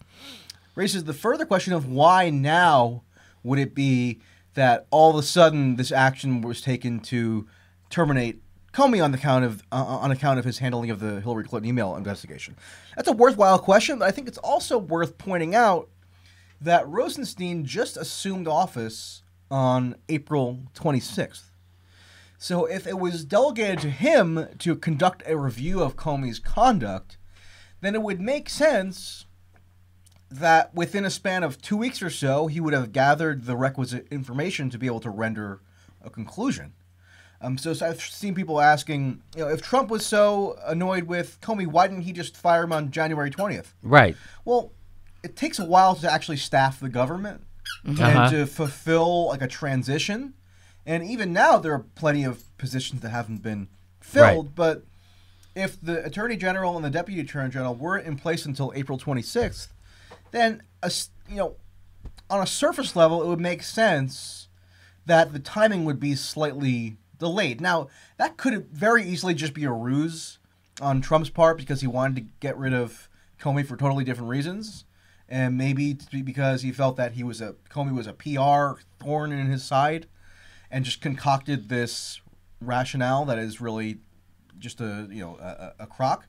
Raises 0.74 1.04
the 1.04 1.12
further 1.12 1.46
question 1.46 1.72
of 1.72 1.88
why 1.88 2.30
now 2.30 3.04
would 3.42 3.58
it 3.58 3.74
be 3.74 4.20
that 4.54 4.86
all 4.90 5.10
of 5.10 5.16
a 5.16 5.22
sudden 5.22 5.76
this 5.76 5.92
action 5.92 6.40
was 6.40 6.60
taken 6.60 7.00
to 7.00 7.46
terminate 7.90 8.40
Comey 8.74 9.02
on 9.02 9.12
the 9.12 9.18
count 9.18 9.44
of 9.44 9.62
uh, 9.70 9.76
on 9.76 10.10
account 10.10 10.40
of 10.40 10.44
his 10.44 10.58
handling 10.58 10.90
of 10.90 10.98
the 10.98 11.20
Hillary 11.20 11.44
Clinton 11.44 11.68
email 11.68 11.94
investigation. 11.94 12.56
That's 12.96 13.08
a 13.08 13.12
worthwhile 13.12 13.58
question, 13.58 14.00
but 14.00 14.08
I 14.08 14.10
think 14.10 14.26
it's 14.26 14.38
also 14.38 14.78
worth 14.78 15.16
pointing 15.16 15.54
out 15.54 15.88
that 16.60 16.88
Rosenstein 16.88 17.64
just 17.64 17.96
assumed 17.96 18.48
office 18.48 19.22
on 19.50 19.94
April 20.08 20.60
26th. 20.74 21.42
So 22.36 22.64
if 22.64 22.86
it 22.86 22.98
was 22.98 23.24
delegated 23.24 23.78
to 23.80 23.90
him 23.90 24.48
to 24.58 24.74
conduct 24.74 25.22
a 25.26 25.36
review 25.36 25.80
of 25.80 25.96
Comey's 25.96 26.40
conduct, 26.40 27.16
then 27.80 27.94
it 27.94 28.02
would 28.02 28.20
make 28.20 28.48
sense 28.48 29.26
that 30.30 30.74
within 30.74 31.04
a 31.04 31.10
span 31.10 31.44
of 31.44 31.62
two 31.62 31.76
weeks 31.76 32.02
or 32.02 32.10
so, 32.10 32.48
he 32.48 32.60
would 32.60 32.74
have 32.74 32.92
gathered 32.92 33.44
the 33.44 33.56
requisite 33.56 34.08
information 34.10 34.68
to 34.70 34.78
be 34.78 34.86
able 34.86 35.00
to 35.00 35.10
render 35.10 35.60
a 36.02 36.10
conclusion. 36.10 36.72
Um, 37.44 37.58
so, 37.58 37.74
so 37.74 37.86
I've 37.86 38.00
seen 38.00 38.34
people 38.34 38.58
asking, 38.60 39.20
you 39.36 39.42
know, 39.44 39.50
if 39.50 39.60
Trump 39.60 39.90
was 39.90 40.04
so 40.06 40.58
annoyed 40.66 41.04
with 41.04 41.38
Comey, 41.42 41.66
why 41.66 41.86
didn't 41.86 42.04
he 42.04 42.12
just 42.12 42.36
fire 42.36 42.62
him 42.64 42.72
on 42.72 42.90
January 42.90 43.30
20th? 43.30 43.74
Right. 43.82 44.16
Well, 44.46 44.72
it 45.22 45.36
takes 45.36 45.58
a 45.58 45.64
while 45.64 45.94
to 45.96 46.10
actually 46.10 46.38
staff 46.38 46.80
the 46.80 46.88
government 46.88 47.42
Uh-huh. 47.86 48.02
and 48.02 48.30
to 48.30 48.46
fulfill 48.46 49.28
like 49.28 49.42
a 49.42 49.46
transition. 49.46 50.32
And 50.86 51.02
even 51.04 51.32
now, 51.34 51.58
there 51.58 51.72
are 51.74 51.84
plenty 51.94 52.24
of 52.24 52.56
positions 52.56 53.02
that 53.02 53.10
haven't 53.10 53.42
been 53.42 53.68
filled. 54.00 54.46
Right. 54.46 54.54
But 54.54 54.82
if 55.54 55.78
the 55.80 56.02
attorney 56.04 56.36
general 56.36 56.76
and 56.76 56.84
the 56.84 56.90
deputy 56.90 57.20
attorney 57.20 57.50
general 57.50 57.74
weren't 57.74 58.06
in 58.06 58.16
place 58.16 58.46
until 58.46 58.72
April 58.74 58.98
26th, 58.98 59.68
then 60.30 60.62
a 60.82 60.90
you 61.28 61.36
know, 61.36 61.56
on 62.30 62.40
a 62.42 62.46
surface 62.46 62.96
level, 62.96 63.22
it 63.22 63.28
would 63.28 63.40
make 63.40 63.62
sense 63.62 64.48
that 65.06 65.32
the 65.34 65.38
timing 65.38 65.84
would 65.84 66.00
be 66.00 66.14
slightly 66.14 66.96
delayed. 67.24 67.58
Now, 67.58 67.88
that 68.18 68.36
could 68.36 68.68
very 68.70 69.02
easily 69.02 69.32
just 69.32 69.54
be 69.54 69.64
a 69.64 69.72
ruse 69.72 70.38
on 70.80 71.00
Trump's 71.00 71.30
part 71.30 71.56
because 71.56 71.80
he 71.80 71.86
wanted 71.86 72.16
to 72.16 72.32
get 72.40 72.58
rid 72.58 72.74
of 72.74 73.08
Comey 73.40 73.66
for 73.66 73.78
totally 73.78 74.04
different 74.04 74.28
reasons, 74.28 74.84
and 75.26 75.56
maybe 75.56 75.96
because 76.22 76.60
he 76.60 76.70
felt 76.70 76.96
that 76.96 77.12
he 77.12 77.24
was 77.24 77.40
a 77.40 77.54
Comey 77.70 77.94
was 77.94 78.06
a 78.06 78.12
PR 78.12 78.80
thorn 79.02 79.32
in 79.32 79.46
his 79.46 79.64
side, 79.64 80.06
and 80.70 80.84
just 80.84 81.00
concocted 81.00 81.70
this 81.70 82.20
rationale 82.60 83.24
that 83.24 83.38
is 83.38 83.60
really 83.60 83.98
just 84.58 84.80
a 84.80 85.08
you 85.10 85.20
know 85.20 85.36
a, 85.40 85.72
a 85.80 85.86
crock. 85.86 86.26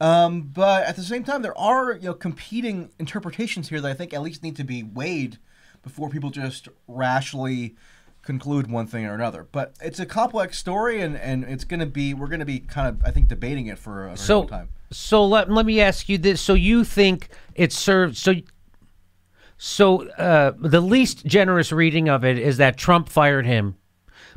Um, 0.00 0.50
but 0.54 0.84
at 0.84 0.96
the 0.96 1.02
same 1.02 1.24
time, 1.24 1.42
there 1.42 1.56
are 1.58 1.92
you 1.92 2.08
know 2.08 2.14
competing 2.14 2.90
interpretations 2.98 3.68
here 3.68 3.82
that 3.82 3.90
I 3.90 3.94
think 3.94 4.14
at 4.14 4.22
least 4.22 4.42
need 4.42 4.56
to 4.56 4.64
be 4.64 4.82
weighed 4.82 5.38
before 5.82 6.08
people 6.08 6.30
just 6.30 6.68
rashly 6.88 7.76
conclude 8.22 8.70
one 8.70 8.86
thing 8.86 9.06
or 9.06 9.14
another. 9.14 9.46
But 9.50 9.74
it's 9.80 9.98
a 10.00 10.06
complex 10.06 10.58
story, 10.58 11.00
and, 11.00 11.16
and 11.16 11.44
it's 11.44 11.64
going 11.64 11.80
to 11.80 11.86
be 11.86 12.14
we're 12.14 12.26
going 12.28 12.40
to 12.40 12.46
be 12.46 12.58
kind 12.60 12.88
of 12.88 13.04
I 13.04 13.10
think 13.10 13.28
debating 13.28 13.66
it 13.66 13.78
for 13.78 14.08
a 14.08 14.16
So 14.16 14.40
long 14.40 14.48
time. 14.48 14.68
so 14.90 15.26
let 15.26 15.50
let 15.50 15.66
me 15.66 15.80
ask 15.80 16.08
you 16.08 16.18
this. 16.18 16.40
So 16.40 16.54
you 16.54 16.84
think 16.84 17.28
it 17.54 17.72
served 17.72 18.16
so 18.16 18.34
so 19.56 20.08
uh, 20.10 20.52
the 20.58 20.80
least 20.80 21.26
generous 21.26 21.70
reading 21.70 22.08
of 22.08 22.24
it 22.24 22.38
is 22.38 22.56
that 22.56 22.76
Trump 22.78 23.08
fired 23.08 23.46
him 23.46 23.76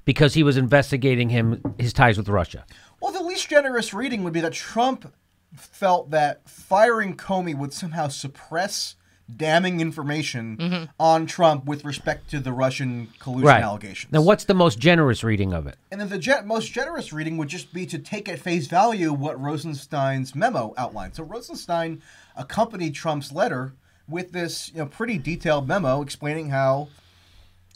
because 0.06 0.34
he 0.34 0.44
was 0.44 0.58
investigating 0.58 1.30
him 1.30 1.62
his 1.80 1.94
ties 1.94 2.18
with 2.18 2.28
Russia. 2.28 2.66
Well, 3.00 3.12
the 3.14 3.24
least 3.24 3.50
generous 3.50 3.94
reading 3.94 4.24
would 4.24 4.34
be 4.34 4.42
that 4.42 4.54
Trump 4.54 5.14
felt 5.56 6.10
that 6.12 6.48
firing 6.50 7.16
Comey 7.16 7.56
would 7.58 7.74
somehow 7.74 8.08
suppress 8.08 8.96
damning 9.34 9.80
information 9.80 10.58
mm-hmm. 10.58 10.84
on 11.00 11.26
Trump 11.26 11.66
with 11.66 11.86
respect 11.86 12.30
to 12.30 12.40
the 12.40 12.52
Russian 12.52 13.10
collusion 13.20 13.48
Right. 13.48 13.64
allegations. 13.64 14.12
Now 14.12 14.22
what's 14.22 14.44
the 14.44 14.54
most 14.54 14.80
generous 14.80 15.24
reading 15.24 15.54
of 15.54 15.66
it? 15.66 15.78
And 15.92 16.02
then 16.02 16.10
the 16.10 16.18
gen- 16.18 16.46
most 16.46 16.72
generous 16.74 17.14
reading 17.14 17.38
would 17.38 17.48
just 17.48 17.74
be 17.74 17.86
to 17.88 17.98
take 17.98 18.28
at 18.28 18.40
face 18.40 18.68
value 18.68 19.14
what 19.14 19.40
Rosenstein's 19.40 20.36
memo 20.36 20.74
outlined. 20.78 21.16
So 21.16 21.24
Rosenstein 21.24 22.02
accompanied 22.36 22.96
Trump's 22.96 23.32
letter 23.32 23.74
with 24.08 24.34
this, 24.34 24.72
you 24.74 24.80
know, 24.80 24.86
pretty 24.86 25.18
detailed 25.18 25.68
memo 25.68 26.02
explaining 26.02 26.50
how 26.50 26.90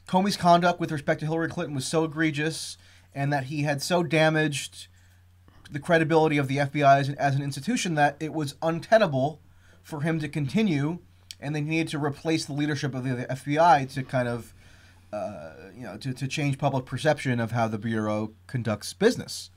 Comey's 0.08 0.38
conduct 0.38 0.80
with 0.80 0.92
respect 0.92 1.22
to 1.22 1.25
Hillary 1.25 1.50
Clinton 1.50 1.75
was 1.75 1.86
so 1.86 2.04
egregious 2.04 2.77
and 3.16 3.32
that 3.32 3.46
he 3.46 3.63
had 3.63 3.82
so 3.82 4.04
damaged 4.04 4.88
the 5.72 5.80
credibility 5.80 6.38
of 6.38 6.48
the 6.48 6.58
FBI 6.58 7.00
as, 7.00 7.10
as 7.10 7.36
an 7.36 7.42
institution 7.42 7.96
that 7.96 8.16
it 8.20 8.34
was 8.34 8.56
untenable 8.62 9.42
for 9.82 10.01
him 10.01 10.20
to 10.20 10.27
continue 10.27 11.00
and 11.39 11.56
they 11.56 11.62
needed 11.62 11.89
to 11.89 12.03
replace 12.03 12.46
the 12.46 12.53
leadership 12.53 12.96
of 12.96 13.03
the 13.03 13.25
FBI 13.25 13.94
to 13.94 14.03
kind 14.03 14.27
of 14.27 14.53
uh, 15.12 15.51
you 15.75 15.84
know, 15.84 15.98
to, 15.98 16.13
to 16.13 16.27
change 16.27 16.58
public 16.58 16.86
perception 16.86 17.39
of 17.39 17.51
how 17.51 17.67
the 17.67 17.77
bureau 17.77 18.34
conducts 18.46 18.94
business. 18.94 19.50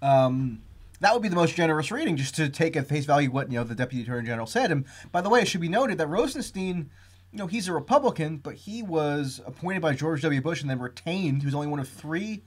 Um, 0.00 0.62
that 1.00 1.12
would 1.12 1.22
be 1.22 1.28
the 1.28 1.36
most 1.36 1.54
generous 1.54 1.90
reading, 1.90 2.16
just 2.16 2.34
to 2.36 2.48
take 2.48 2.76
at 2.76 2.86
face 2.86 3.04
value 3.04 3.30
what 3.30 3.50
you 3.50 3.58
know 3.58 3.64
the 3.64 3.74
deputy 3.74 4.02
attorney 4.02 4.26
general 4.26 4.46
said. 4.46 4.70
And 4.70 4.86
by 5.12 5.20
the 5.20 5.28
way, 5.28 5.40
it 5.40 5.48
should 5.48 5.60
be 5.60 5.68
noted 5.68 5.98
that 5.98 6.06
Rosenstein, 6.06 6.90
you 7.32 7.38
know, 7.38 7.46
he's 7.46 7.68
a 7.68 7.72
Republican, 7.72 8.38
but 8.38 8.54
he 8.54 8.82
was 8.82 9.42
appointed 9.44 9.82
by 9.82 9.94
George 9.94 10.22
W. 10.22 10.40
Bush 10.40 10.62
and 10.62 10.70
then 10.70 10.78
retained. 10.78 11.42
He 11.42 11.46
was 11.46 11.54
only 11.54 11.66
one 11.66 11.80
of 11.80 11.88
three, 11.88 12.42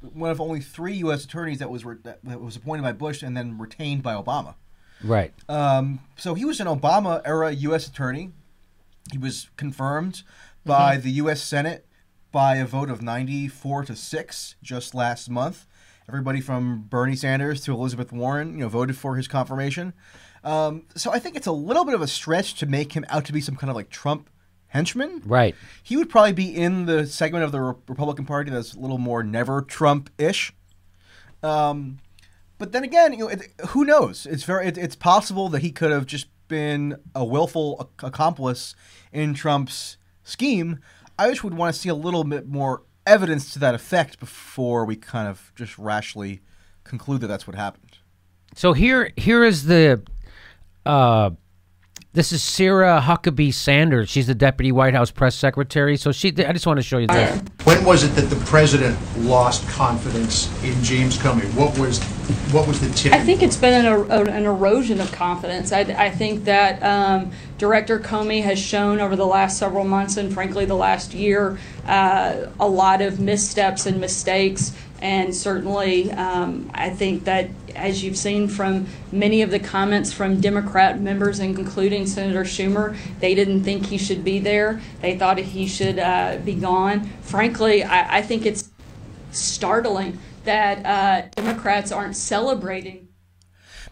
one 0.00 0.30
of 0.30 0.40
only 0.40 0.60
three 0.60 0.94
U.S. 0.94 1.24
attorneys 1.24 1.60
that 1.60 1.70
was 1.70 1.84
re- 1.84 1.98
that 2.02 2.24
was 2.24 2.56
appointed 2.56 2.82
by 2.82 2.92
Bush 2.92 3.22
and 3.22 3.36
then 3.36 3.58
retained 3.58 4.02
by 4.02 4.14
Obama. 4.14 4.56
Right. 5.04 5.32
Um, 5.48 6.00
so 6.16 6.34
he 6.34 6.44
was 6.44 6.60
an 6.60 6.66
Obama 6.66 7.20
era 7.24 7.52
U.S. 7.52 7.86
attorney. 7.86 8.30
He 9.12 9.18
was 9.18 9.50
confirmed 9.56 10.22
by 10.64 10.96
the 10.96 11.10
U.S. 11.10 11.42
Senate 11.42 11.86
by 12.32 12.56
a 12.56 12.66
vote 12.66 12.90
of 12.90 13.02
94 13.02 13.84
to 13.84 13.96
6 13.96 14.54
just 14.62 14.94
last 14.94 15.28
month. 15.30 15.66
Everybody 16.08 16.40
from 16.40 16.86
Bernie 16.88 17.16
Sanders 17.16 17.62
to 17.62 17.72
Elizabeth 17.72 18.12
Warren, 18.12 18.54
you 18.54 18.60
know, 18.60 18.68
voted 18.68 18.96
for 18.96 19.16
his 19.16 19.28
confirmation. 19.28 19.92
Um, 20.42 20.82
so 20.94 21.12
I 21.12 21.18
think 21.18 21.36
it's 21.36 21.46
a 21.46 21.52
little 21.52 21.84
bit 21.84 21.94
of 21.94 22.02
a 22.02 22.06
stretch 22.06 22.54
to 22.56 22.66
make 22.66 22.92
him 22.92 23.04
out 23.08 23.24
to 23.26 23.32
be 23.32 23.40
some 23.40 23.56
kind 23.56 23.70
of 23.70 23.76
like 23.76 23.88
Trump 23.88 24.28
henchman. 24.68 25.22
Right. 25.24 25.54
He 25.82 25.96
would 25.96 26.10
probably 26.10 26.32
be 26.32 26.54
in 26.54 26.86
the 26.86 27.06
segment 27.06 27.44
of 27.44 27.52
the 27.52 27.60
Re- 27.60 27.74
Republican 27.88 28.26
Party 28.26 28.50
that's 28.50 28.74
a 28.74 28.78
little 28.78 28.98
more 28.98 29.22
never 29.22 29.62
Trump 29.62 30.10
ish. 30.18 30.52
Um, 31.42 32.00
but 32.58 32.72
then 32.72 32.84
again, 32.84 33.12
you 33.12 33.20
know, 33.20 33.28
it, 33.28 33.52
who 33.68 33.84
knows? 33.84 34.26
It's 34.26 34.44
very 34.44 34.66
it, 34.66 34.78
it's 34.78 34.96
possible 34.96 35.48
that 35.50 35.62
he 35.62 35.70
could 35.70 35.90
have 35.90 36.06
just 36.06 36.26
been 36.48 36.96
a 37.14 37.24
willful 37.24 37.90
accomplice 38.02 38.74
in 39.12 39.34
Trump's 39.34 39.96
scheme. 40.22 40.80
I 41.18 41.28
just 41.30 41.44
would 41.44 41.54
want 41.54 41.74
to 41.74 41.80
see 41.80 41.88
a 41.88 41.94
little 41.94 42.24
bit 42.24 42.46
more 42.46 42.82
evidence 43.06 43.52
to 43.52 43.58
that 43.60 43.74
effect 43.74 44.18
before 44.18 44.84
we 44.84 44.96
kind 44.96 45.28
of 45.28 45.52
just 45.54 45.78
rashly 45.78 46.40
conclude 46.84 47.20
that 47.20 47.26
that's 47.26 47.46
what 47.46 47.56
happened. 47.56 47.98
So 48.54 48.72
here 48.72 49.12
here 49.16 49.44
is 49.44 49.64
the 49.64 50.02
uh 50.86 51.30
this 52.14 52.32
is 52.32 52.44
Sarah 52.44 53.02
Huckabee 53.04 53.52
Sanders. 53.52 54.08
She's 54.08 54.28
the 54.28 54.36
deputy 54.36 54.70
White 54.70 54.94
House 54.94 55.10
press 55.10 55.34
secretary. 55.34 55.96
So 55.96 56.12
she 56.12 56.28
I 56.28 56.52
just 56.52 56.64
want 56.64 56.78
to 56.78 56.82
show 56.82 56.98
you 56.98 57.08
this. 57.08 57.42
When 57.64 57.84
was 57.84 58.04
it 58.04 58.10
that 58.10 58.30
the 58.30 58.42
president 58.46 58.96
lost 59.18 59.68
confidence 59.68 60.48
in 60.62 60.80
James 60.82 61.18
Comey? 61.18 61.52
What 61.54 61.76
was 61.76 62.00
what 62.52 62.68
was 62.68 62.80
the 62.80 62.88
tipping? 62.94 63.18
I 63.18 63.24
think 63.24 63.42
it's 63.42 63.56
been 63.56 63.84
an, 63.84 63.92
er- 63.92 64.30
an 64.30 64.44
erosion 64.44 65.00
of 65.00 65.10
confidence. 65.10 65.72
I, 65.72 65.80
I 65.80 66.08
think 66.08 66.44
that 66.44 66.80
um, 66.84 67.32
Director 67.58 67.98
Comey 67.98 68.44
has 68.44 68.60
shown 68.60 69.00
over 69.00 69.16
the 69.16 69.26
last 69.26 69.58
several 69.58 69.84
months 69.84 70.16
and 70.16 70.32
frankly 70.32 70.66
the 70.66 70.76
last 70.76 71.14
year 71.14 71.58
uh, 71.86 72.46
a 72.60 72.68
lot 72.68 73.02
of 73.02 73.18
missteps 73.18 73.86
and 73.86 74.00
mistakes. 74.00 74.72
And 75.02 75.34
certainly, 75.34 76.12
um, 76.12 76.70
I 76.72 76.90
think 76.90 77.24
that 77.24 77.50
as 77.76 78.02
you've 78.04 78.16
seen 78.16 78.48
from 78.48 78.86
many 79.12 79.42
of 79.42 79.50
the 79.50 79.58
comments 79.58 80.12
from 80.12 80.40
Democrat 80.40 81.00
members, 81.00 81.38
and 81.38 81.58
including 81.58 82.06
Senator 82.06 82.44
Schumer, 82.44 82.96
they 83.20 83.34
didn't 83.34 83.64
think 83.64 83.86
he 83.86 83.98
should 83.98 84.24
be 84.24 84.38
there. 84.38 84.80
They 85.00 85.18
thought 85.18 85.38
he 85.38 85.66
should 85.66 85.98
uh, 85.98 86.38
be 86.44 86.54
gone. 86.54 87.08
Frankly, 87.22 87.82
I, 87.84 88.18
I 88.18 88.22
think 88.22 88.46
it's 88.46 88.70
startling 89.32 90.18
that 90.44 90.84
uh, 90.84 91.28
Democrats 91.36 91.90
aren't 91.90 92.16
celebrating 92.16 93.08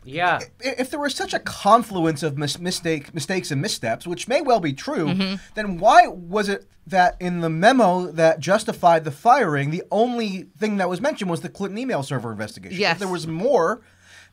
Yeah. 0.05 0.41
I- 0.65 0.75
If 0.79 0.91
there 0.91 1.01
was 1.01 1.15
such 1.15 1.33
a 1.35 1.39
confluence 1.39 2.23
of 2.23 2.37
mis- 2.37 2.59
mistake, 2.59 3.15
mistakes 3.15 3.51
and 3.51 3.61
missteps, 3.63 4.07
which 4.07 4.29
may 4.29 4.41
well 4.43 4.61
be 4.61 4.73
true, 4.73 5.39
then 5.55 5.79
why 5.79 6.07
was 6.09 6.49
it 6.49 6.67
that 6.87 7.17
in 7.21 7.41
the 7.41 7.49
memo 7.51 8.07
that 8.11 8.41
justified 8.41 9.05
the 9.05 9.11
firing, 9.11 9.71
the 9.71 9.85
only 9.91 10.49
thing 10.59 10.77
that 10.79 10.89
was 10.89 11.01
mentioned 11.01 11.31
was 11.31 11.41
the 11.41 11.49
Clinton 11.49 11.79
email 11.79 12.03
server 12.03 12.33
investigation? 12.33 12.79
Yes. 12.79 12.95
If 12.95 12.99
there 13.01 13.09
was 13.09 13.27
more 13.27 13.81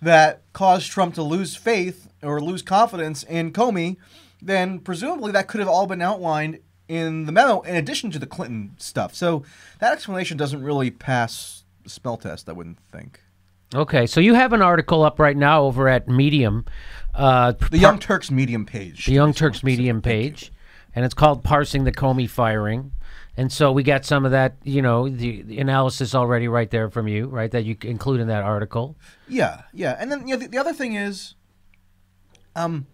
that 0.01 0.41
caused 0.53 0.89
Trump 0.91 1.13
to 1.15 1.23
lose 1.23 1.55
faith 1.55 2.09
or 2.23 2.41
lose 2.41 2.61
confidence 2.61 3.23
in 3.23 3.51
Comey, 3.51 3.97
then 4.41 4.79
presumably 4.79 5.31
that 5.33 5.47
could 5.47 5.59
have 5.59 5.67
all 5.69 5.85
been 5.87 6.01
outlined 6.01 6.59
in 6.87 7.25
the 7.25 7.31
memo 7.31 7.61
in 7.61 7.75
addition 7.75 8.09
to 8.11 8.17
the 8.19 8.25
Clinton 8.25 8.71
stuff. 8.77 9.13
So 9.13 9.43
that 9.79 9.93
explanation 9.93 10.37
doesn't 10.37 10.63
really 10.63 10.89
pass 10.89 11.63
the 11.83 11.89
smell 11.89 12.17
test, 12.17 12.49
I 12.49 12.53
wouldn't 12.53 12.79
think. 12.91 13.21
Okay. 13.75 14.07
So 14.07 14.19
you 14.19 14.33
have 14.33 14.53
an 14.53 14.63
article 14.63 15.03
up 15.03 15.19
right 15.19 15.37
now 15.37 15.61
over 15.63 15.87
at 15.87 16.07
Medium. 16.07 16.65
Uh 17.13 17.53
The 17.69 17.77
Young 17.77 17.99
Turks 17.99 18.31
Medium 18.31 18.65
page. 18.65 19.05
the 19.05 19.13
Young 19.13 19.33
Turks 19.33 19.61
Medium 19.63 20.01
page, 20.01 20.51
and 20.99 21.05
it's 21.05 21.13
called 21.13 21.45
"Parsing 21.45 21.85
the 21.85 21.93
Comey 21.93 22.29
Firing." 22.29 22.91
And 23.37 23.53
so 23.53 23.71
we 23.71 23.83
got 23.83 24.03
some 24.03 24.25
of 24.25 24.31
that, 24.31 24.57
you 24.65 24.81
know, 24.81 25.07
the, 25.07 25.43
the 25.43 25.59
analysis 25.59 26.13
already 26.13 26.49
right 26.49 26.69
there 26.69 26.89
from 26.89 27.07
you, 27.07 27.27
right? 27.27 27.49
That 27.49 27.63
you 27.63 27.77
include 27.83 28.19
in 28.19 28.27
that 28.27 28.43
article. 28.43 28.97
Yeah, 29.29 29.61
yeah. 29.73 29.95
And 29.97 30.11
then 30.11 30.27
you 30.27 30.35
know, 30.35 30.41
the, 30.41 30.49
the 30.49 30.57
other 30.57 30.73
thing 30.73 30.95
is, 30.95 31.35
um, 32.53 32.87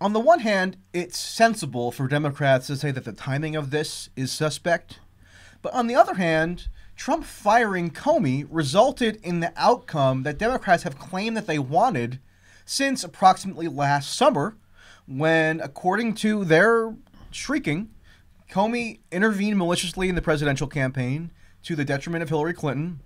on 0.00 0.12
the 0.12 0.20
one 0.20 0.38
hand, 0.38 0.76
it's 0.92 1.18
sensible 1.18 1.90
for 1.90 2.06
Democrats 2.06 2.68
to 2.68 2.76
say 2.76 2.92
that 2.92 3.04
the 3.04 3.12
timing 3.12 3.56
of 3.56 3.72
this 3.72 4.08
is 4.14 4.30
suspect. 4.30 5.00
But 5.62 5.74
on 5.74 5.88
the 5.88 5.96
other 5.96 6.14
hand, 6.14 6.68
Trump 6.94 7.24
firing 7.24 7.90
Comey 7.90 8.46
resulted 8.48 9.16
in 9.24 9.40
the 9.40 9.52
outcome 9.56 10.22
that 10.22 10.38
Democrats 10.38 10.84
have 10.84 10.96
claimed 10.96 11.36
that 11.36 11.48
they 11.48 11.58
wanted 11.58 12.20
since 12.64 13.02
approximately 13.02 13.66
last 13.66 14.14
summer, 14.14 14.54
when, 15.06 15.60
according 15.60 16.14
to 16.14 16.44
their 16.44 16.94
shrieking, 17.30 17.90
Comey 18.50 19.00
intervened 19.10 19.58
maliciously 19.58 20.08
in 20.08 20.14
the 20.14 20.22
presidential 20.22 20.66
campaign 20.66 21.30
to 21.62 21.74
the 21.74 21.84
detriment 21.84 22.22
of 22.22 22.28
Hillary 22.28 22.54
Clinton. 22.54 23.00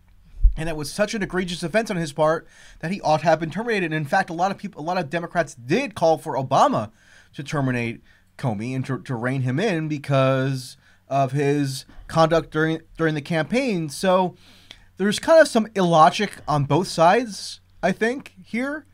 And 0.56 0.68
it 0.68 0.76
was 0.76 0.90
such 0.90 1.14
an 1.14 1.22
egregious 1.22 1.62
offense 1.62 1.90
on 1.90 1.96
his 1.96 2.12
part 2.12 2.46
that 2.80 2.90
he 2.90 3.00
ought 3.00 3.20
to 3.20 3.26
have 3.26 3.40
been 3.40 3.50
terminated. 3.50 3.86
And 3.86 3.94
in 3.94 4.04
fact, 4.04 4.28
a 4.28 4.34
lot 4.34 4.50
of 4.50 4.58
people, 4.58 4.82
a 4.82 4.84
lot 4.84 4.98
of 4.98 5.08
Democrats 5.08 5.54
did 5.54 5.94
call 5.94 6.18
for 6.18 6.34
Obama 6.34 6.90
to 7.34 7.44
terminate 7.44 8.02
Comey 8.36 8.74
and 8.74 8.84
to, 8.86 8.98
to 9.00 9.14
rein 9.14 9.42
him 9.42 9.60
in 9.60 9.88
because 9.88 10.76
of 11.08 11.32
his 11.32 11.84
conduct 12.06 12.50
during 12.50 12.80
during 12.96 13.14
the 13.14 13.20
campaign. 13.20 13.88
So 13.88 14.36
there's 14.96 15.18
kind 15.18 15.40
of 15.40 15.48
some 15.48 15.68
illogic 15.74 16.32
on 16.46 16.64
both 16.64 16.88
sides, 16.88 17.60
I 17.82 17.92
think, 17.92 18.34
here. 18.44 18.84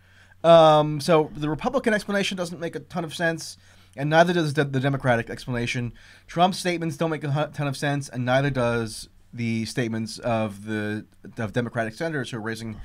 Um, 0.45 1.01
so 1.01 1.31
the 1.35 1.49
Republican 1.49 1.95
explanation 1.95 2.37
doesn't 2.37 2.61
make 2.61 2.77
a 2.77 2.81
ton 2.81 3.03
of 3.03 3.15
sense, 3.15 3.57
and 3.97 4.11
neither 4.11 4.33
does 4.33 4.55
the, 4.55 4.65
the 4.65 4.79
Democratic 4.79 5.31
explanation. 5.31 5.93
Trump's 6.27 6.59
statements 6.59 6.97
don't 6.97 7.11
make 7.11 7.25
a 7.25 7.51
ton 7.55 7.67
of 7.67 7.77
sense, 7.77 8.09
and 8.09 8.25
neither 8.25 8.51
does 8.51 9.09
the 9.33 9.65
statements 9.65 10.19
of 10.21 10.67
the 10.67 11.07
of 11.39 11.53
Democratic 11.53 11.95
senators 11.95 12.31
who 12.31 12.37
are 12.37 12.41
raising 12.41 12.81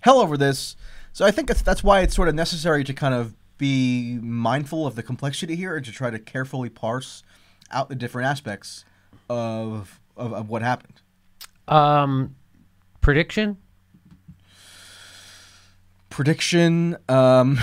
hell 0.00 0.18
over 0.18 0.36
this. 0.36 0.74
So 1.12 1.24
I 1.24 1.30
think 1.30 1.48
that's, 1.48 1.84
why 1.84 2.00
it's 2.00 2.16
sort 2.16 2.28
of 2.28 2.34
necessary 2.34 2.82
to 2.84 2.94
kind 2.94 3.14
of 3.14 3.36
be 3.58 4.18
mindful 4.20 4.86
of 4.86 4.96
the 4.96 5.02
complexity 5.02 5.54
here 5.54 5.76
and 5.76 5.84
to 5.84 5.92
try 5.92 6.10
to 6.10 6.18
carefully 6.18 6.70
parse 6.70 7.22
out 7.70 7.88
the 7.88 7.94
different 7.94 8.26
aspects 8.26 8.84
of 9.28 10.00
of, 10.16 10.32
of 10.32 10.48
what 10.48 10.62
happened. 10.62 11.00
Um, 11.68 12.36
prediction? 13.00 13.58
Prediction: 16.12 16.98
um, 17.08 17.58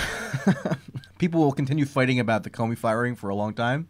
People 1.19 1.41
will 1.41 1.51
continue 1.51 1.85
fighting 1.85 2.19
about 2.19 2.41
the 2.41 2.49
Comey 2.49 2.75
firing 2.75 3.15
for 3.15 3.29
a 3.29 3.35
long 3.35 3.53
time. 3.53 3.89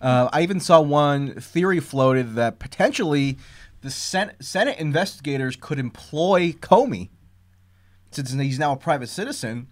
Uh, 0.00 0.28
I 0.32 0.42
even 0.42 0.60
saw 0.60 0.80
one 0.80 1.34
theory 1.34 1.80
floated 1.80 2.36
that 2.36 2.60
potentially 2.60 3.38
the 3.80 3.90
Senate, 3.90 4.36
Senate 4.38 4.78
investigators 4.78 5.56
could 5.56 5.80
employ 5.80 6.52
Comey, 6.52 7.08
since 8.12 8.30
he's 8.30 8.60
now 8.60 8.70
a 8.70 8.76
private 8.76 9.08
citizen, 9.08 9.66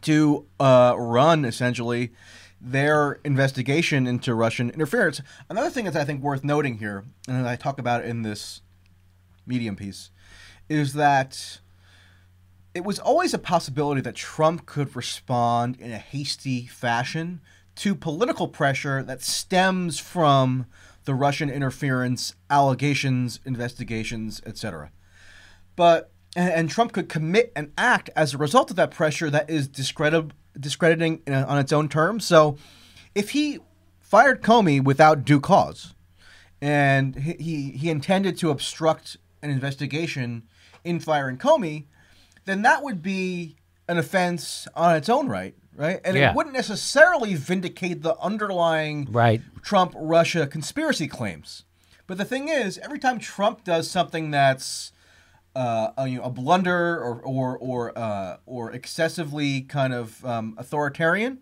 to 0.00 0.46
uh, 0.58 0.94
run 0.96 1.44
essentially 1.44 2.12
their 2.58 3.20
investigation 3.22 4.06
into 4.06 4.34
Russian 4.34 4.70
interference. 4.70 5.20
Another 5.50 5.68
thing 5.68 5.84
that's 5.84 5.94
I 5.94 6.04
think 6.04 6.22
worth 6.22 6.42
noting 6.42 6.78
here, 6.78 7.04
and 7.28 7.46
I 7.46 7.56
talk 7.56 7.78
about 7.78 8.02
in 8.02 8.22
this 8.22 8.62
medium 9.46 9.76
piece, 9.76 10.10
is 10.70 10.94
that 10.94 11.60
it 12.76 12.84
was 12.84 12.98
always 12.98 13.32
a 13.32 13.38
possibility 13.38 14.02
that 14.02 14.14
Trump 14.14 14.66
could 14.66 14.94
respond 14.94 15.80
in 15.80 15.90
a 15.92 15.98
hasty 15.98 16.66
fashion 16.66 17.40
to 17.76 17.94
political 17.94 18.48
pressure 18.48 19.02
that 19.02 19.22
stems 19.22 19.98
from 19.98 20.66
the 21.04 21.14
Russian 21.14 21.48
interference 21.48 22.34
allegations, 22.50 23.40
investigations, 23.46 24.42
etc. 24.44 24.90
But 25.74 26.10
and, 26.36 26.68
Trump 26.68 26.92
could 26.92 27.08
commit 27.08 27.50
an 27.56 27.72
act 27.78 28.10
as 28.14 28.34
a 28.34 28.38
result 28.38 28.68
of 28.68 28.76
that 28.76 28.90
pressure 28.90 29.30
that 29.30 29.48
is 29.48 29.68
discredit, 29.68 30.32
discrediting 30.60 31.22
in 31.26 31.32
a, 31.32 31.44
on 31.44 31.58
its 31.58 31.72
own 31.72 31.88
terms. 31.88 32.26
So, 32.26 32.58
if 33.14 33.30
he 33.30 33.60
fired 34.00 34.42
Comey 34.42 34.84
without 34.84 35.24
due 35.24 35.40
cause, 35.40 35.94
and 36.60 37.16
he, 37.16 37.70
he 37.70 37.88
intended 37.88 38.36
to 38.38 38.50
obstruct 38.50 39.16
an 39.42 39.48
investigation 39.48 40.42
in 40.84 41.00
firing 41.00 41.38
Comey, 41.38 41.86
then 42.46 42.62
that 42.62 42.82
would 42.82 43.02
be 43.02 43.56
an 43.88 43.98
offense 43.98 44.66
on 44.74 44.96
its 44.96 45.08
own 45.08 45.28
right, 45.28 45.54
right? 45.76 46.00
And 46.04 46.16
Yeah. 46.16 46.30
it 46.30 46.36
wouldn't 46.36 46.54
necessarily 46.56 47.34
vindicate 47.34 48.02
the 48.02 48.16
underlying 48.18 49.06
Right. 49.10 49.42
Trump 49.62 49.92
Russia 49.94 50.46
conspiracy 50.46 51.06
claims. 51.06 51.64
But 52.06 52.18
the 52.18 52.24
thing 52.24 52.48
is, 52.48 52.78
every 52.78 52.98
time 52.98 53.18
Trump 53.18 53.64
does 53.64 53.90
something 53.90 54.30
that's 54.30 54.92
uh, 55.56 55.90
a, 55.96 56.06
you 56.06 56.18
know, 56.18 56.24
a 56.24 56.30
blunder 56.30 56.98
or 56.98 57.20
or 57.22 57.56
or 57.56 57.98
uh, 57.98 58.36
or 58.44 58.70
excessively 58.72 59.62
kind 59.62 59.94
of 59.94 60.22
um, 60.24 60.54
authoritarian, 60.58 61.38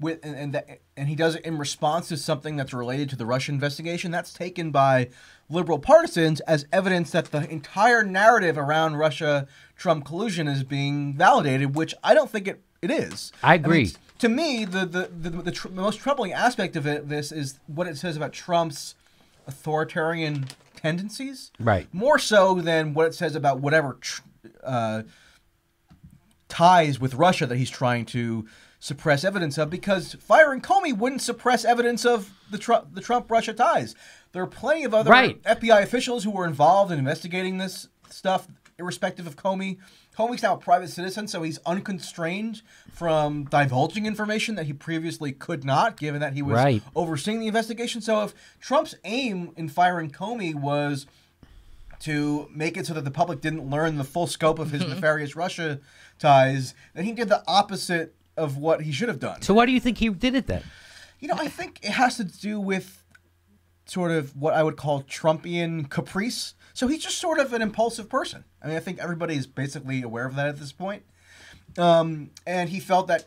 with 0.00 0.18
and 0.24 0.34
and, 0.34 0.52
that, 0.54 0.80
and 0.96 1.08
he 1.08 1.14
does 1.14 1.34
it 1.36 1.44
in 1.44 1.58
response 1.58 2.08
to 2.08 2.16
something 2.16 2.56
that's 2.56 2.72
related 2.72 3.10
to 3.10 3.16
the 3.16 3.26
Russia 3.26 3.52
investigation, 3.52 4.10
that's 4.10 4.32
taken 4.32 4.70
by 4.70 5.08
liberal 5.48 5.78
partisans 5.78 6.40
as 6.40 6.66
evidence 6.72 7.10
that 7.10 7.26
the 7.26 7.48
entire 7.50 8.02
narrative 8.02 8.56
around 8.56 8.96
Russia 8.96 9.46
Trump 9.76 10.04
collusion 10.04 10.48
is 10.48 10.64
being 10.64 11.14
validated, 11.14 11.74
which 11.74 11.94
I 12.02 12.14
don't 12.14 12.30
think 12.30 12.48
it, 12.48 12.62
it 12.80 12.90
is. 12.90 13.32
I 13.42 13.58
mean, 13.58 13.64
agree. 13.64 13.92
to 14.18 14.28
me, 14.28 14.64
the 14.64 14.86
the 14.86 15.10
the, 15.20 15.30
the, 15.30 15.52
tr- 15.52 15.68
most 15.68 16.00
troubling 16.00 16.32
aspect 16.32 16.76
of 16.76 16.86
it, 16.86 17.08
this 17.08 17.30
is 17.30 17.58
what 17.66 17.86
it 17.86 17.96
says 17.96 18.16
about 18.16 18.32
Trump's 18.32 18.94
authoritarian 19.46 20.46
tendencies, 20.76 21.50
Right. 21.58 21.86
More 21.92 22.18
so 22.18 22.60
than 22.60 22.94
what 22.94 23.06
it 23.06 23.14
says 23.14 23.34
about 23.34 23.60
whatever 23.60 23.98
tr- 24.00 24.22
uh, 24.62 25.02
ties 26.48 27.00
with 27.00 27.14
Russia 27.14 27.46
that 27.46 27.56
he's 27.56 27.70
trying 27.70 28.06
to 28.06 28.46
suppress 28.78 29.24
evidence 29.24 29.58
of. 29.58 29.70
Because 29.70 30.14
firing 30.14 30.60
Comey 30.60 30.96
wouldn't 30.96 31.22
suppress 31.22 31.64
evidence 31.64 32.04
of 32.04 32.32
the 32.50 32.58
Trump 32.58 32.94
the 32.94 33.00
Trump 33.00 33.30
Russia 33.30 33.52
ties. 33.52 33.94
There 34.32 34.42
are 34.42 34.46
plenty 34.46 34.84
of 34.84 34.94
other 34.94 35.10
Right. 35.10 35.42
FBI 35.44 35.82
officials 35.82 36.24
who 36.24 36.30
were 36.30 36.46
involved 36.46 36.92
in 36.92 36.98
investigating 36.98 37.58
this 37.58 37.88
stuff, 38.10 38.48
irrespective 38.78 39.26
of 39.26 39.36
Comey. 39.36 39.78
Comey's 40.16 40.42
now 40.42 40.54
a 40.54 40.58
private 40.58 40.88
citizen, 40.88 41.28
so 41.28 41.42
he's 41.42 41.58
unconstrained 41.66 42.62
from 42.90 43.44
divulging 43.44 44.06
information 44.06 44.54
that 44.54 44.64
he 44.64 44.72
previously 44.72 45.32
could 45.32 45.64
not, 45.64 45.98
given 45.98 46.20
that 46.20 46.32
he 46.32 46.42
was 46.42 46.56
Right. 46.56 46.82
overseeing 46.94 47.40
the 47.40 47.46
investigation. 47.46 48.00
So 48.00 48.22
if 48.24 48.34
Trump's 48.60 48.94
aim 49.04 49.52
in 49.56 49.68
firing 49.68 50.10
Comey 50.10 50.54
was 50.54 51.06
to 52.00 52.48
make 52.54 52.76
it 52.76 52.86
so 52.86 52.94
that 52.94 53.04
the 53.04 53.10
public 53.10 53.40
didn't 53.40 53.68
learn 53.68 53.96
the 53.96 54.04
full 54.04 54.26
scope 54.26 54.58
of 54.58 54.70
his 54.70 54.82
mm-hmm. 54.82 54.92
nefarious 54.94 55.36
Russia 55.36 55.80
ties, 56.18 56.74
then 56.94 57.04
he 57.04 57.12
did 57.12 57.28
the 57.28 57.42
opposite 57.46 58.14
of 58.36 58.56
what 58.56 58.82
he 58.82 58.92
should 58.92 59.08
have 59.08 59.20
done. 59.20 59.42
So 59.42 59.54
why 59.54 59.66
do 59.66 59.72
you 59.72 59.80
think 59.80 59.98
he 59.98 60.08
did 60.08 60.34
it 60.34 60.46
then? 60.46 60.62
You 61.20 61.28
know, 61.28 61.36
I 61.38 61.48
think 61.48 61.80
it 61.82 61.92
has 61.92 62.16
to 62.16 62.24
do 62.24 62.60
with 62.60 63.02
sort 63.86 64.10
of 64.10 64.36
what 64.36 64.54
I 64.54 64.62
would 64.62 64.76
call 64.76 65.02
Trumpian 65.02 65.88
caprice. 65.88 66.54
So 66.74 66.88
he's 66.88 67.02
just 67.02 67.18
sort 67.18 67.38
of 67.38 67.52
an 67.52 67.62
impulsive 67.62 68.08
person. 68.08 68.44
I 68.62 68.68
mean, 68.68 68.76
I 68.76 68.80
think 68.80 68.98
everybody 68.98 69.36
is 69.36 69.46
basically 69.46 70.02
aware 70.02 70.26
of 70.26 70.36
that 70.36 70.48
at 70.48 70.58
this 70.58 70.72
point. 70.72 71.04
Um, 71.78 72.30
and 72.46 72.68
he 72.70 72.80
felt 72.80 73.06
that 73.06 73.24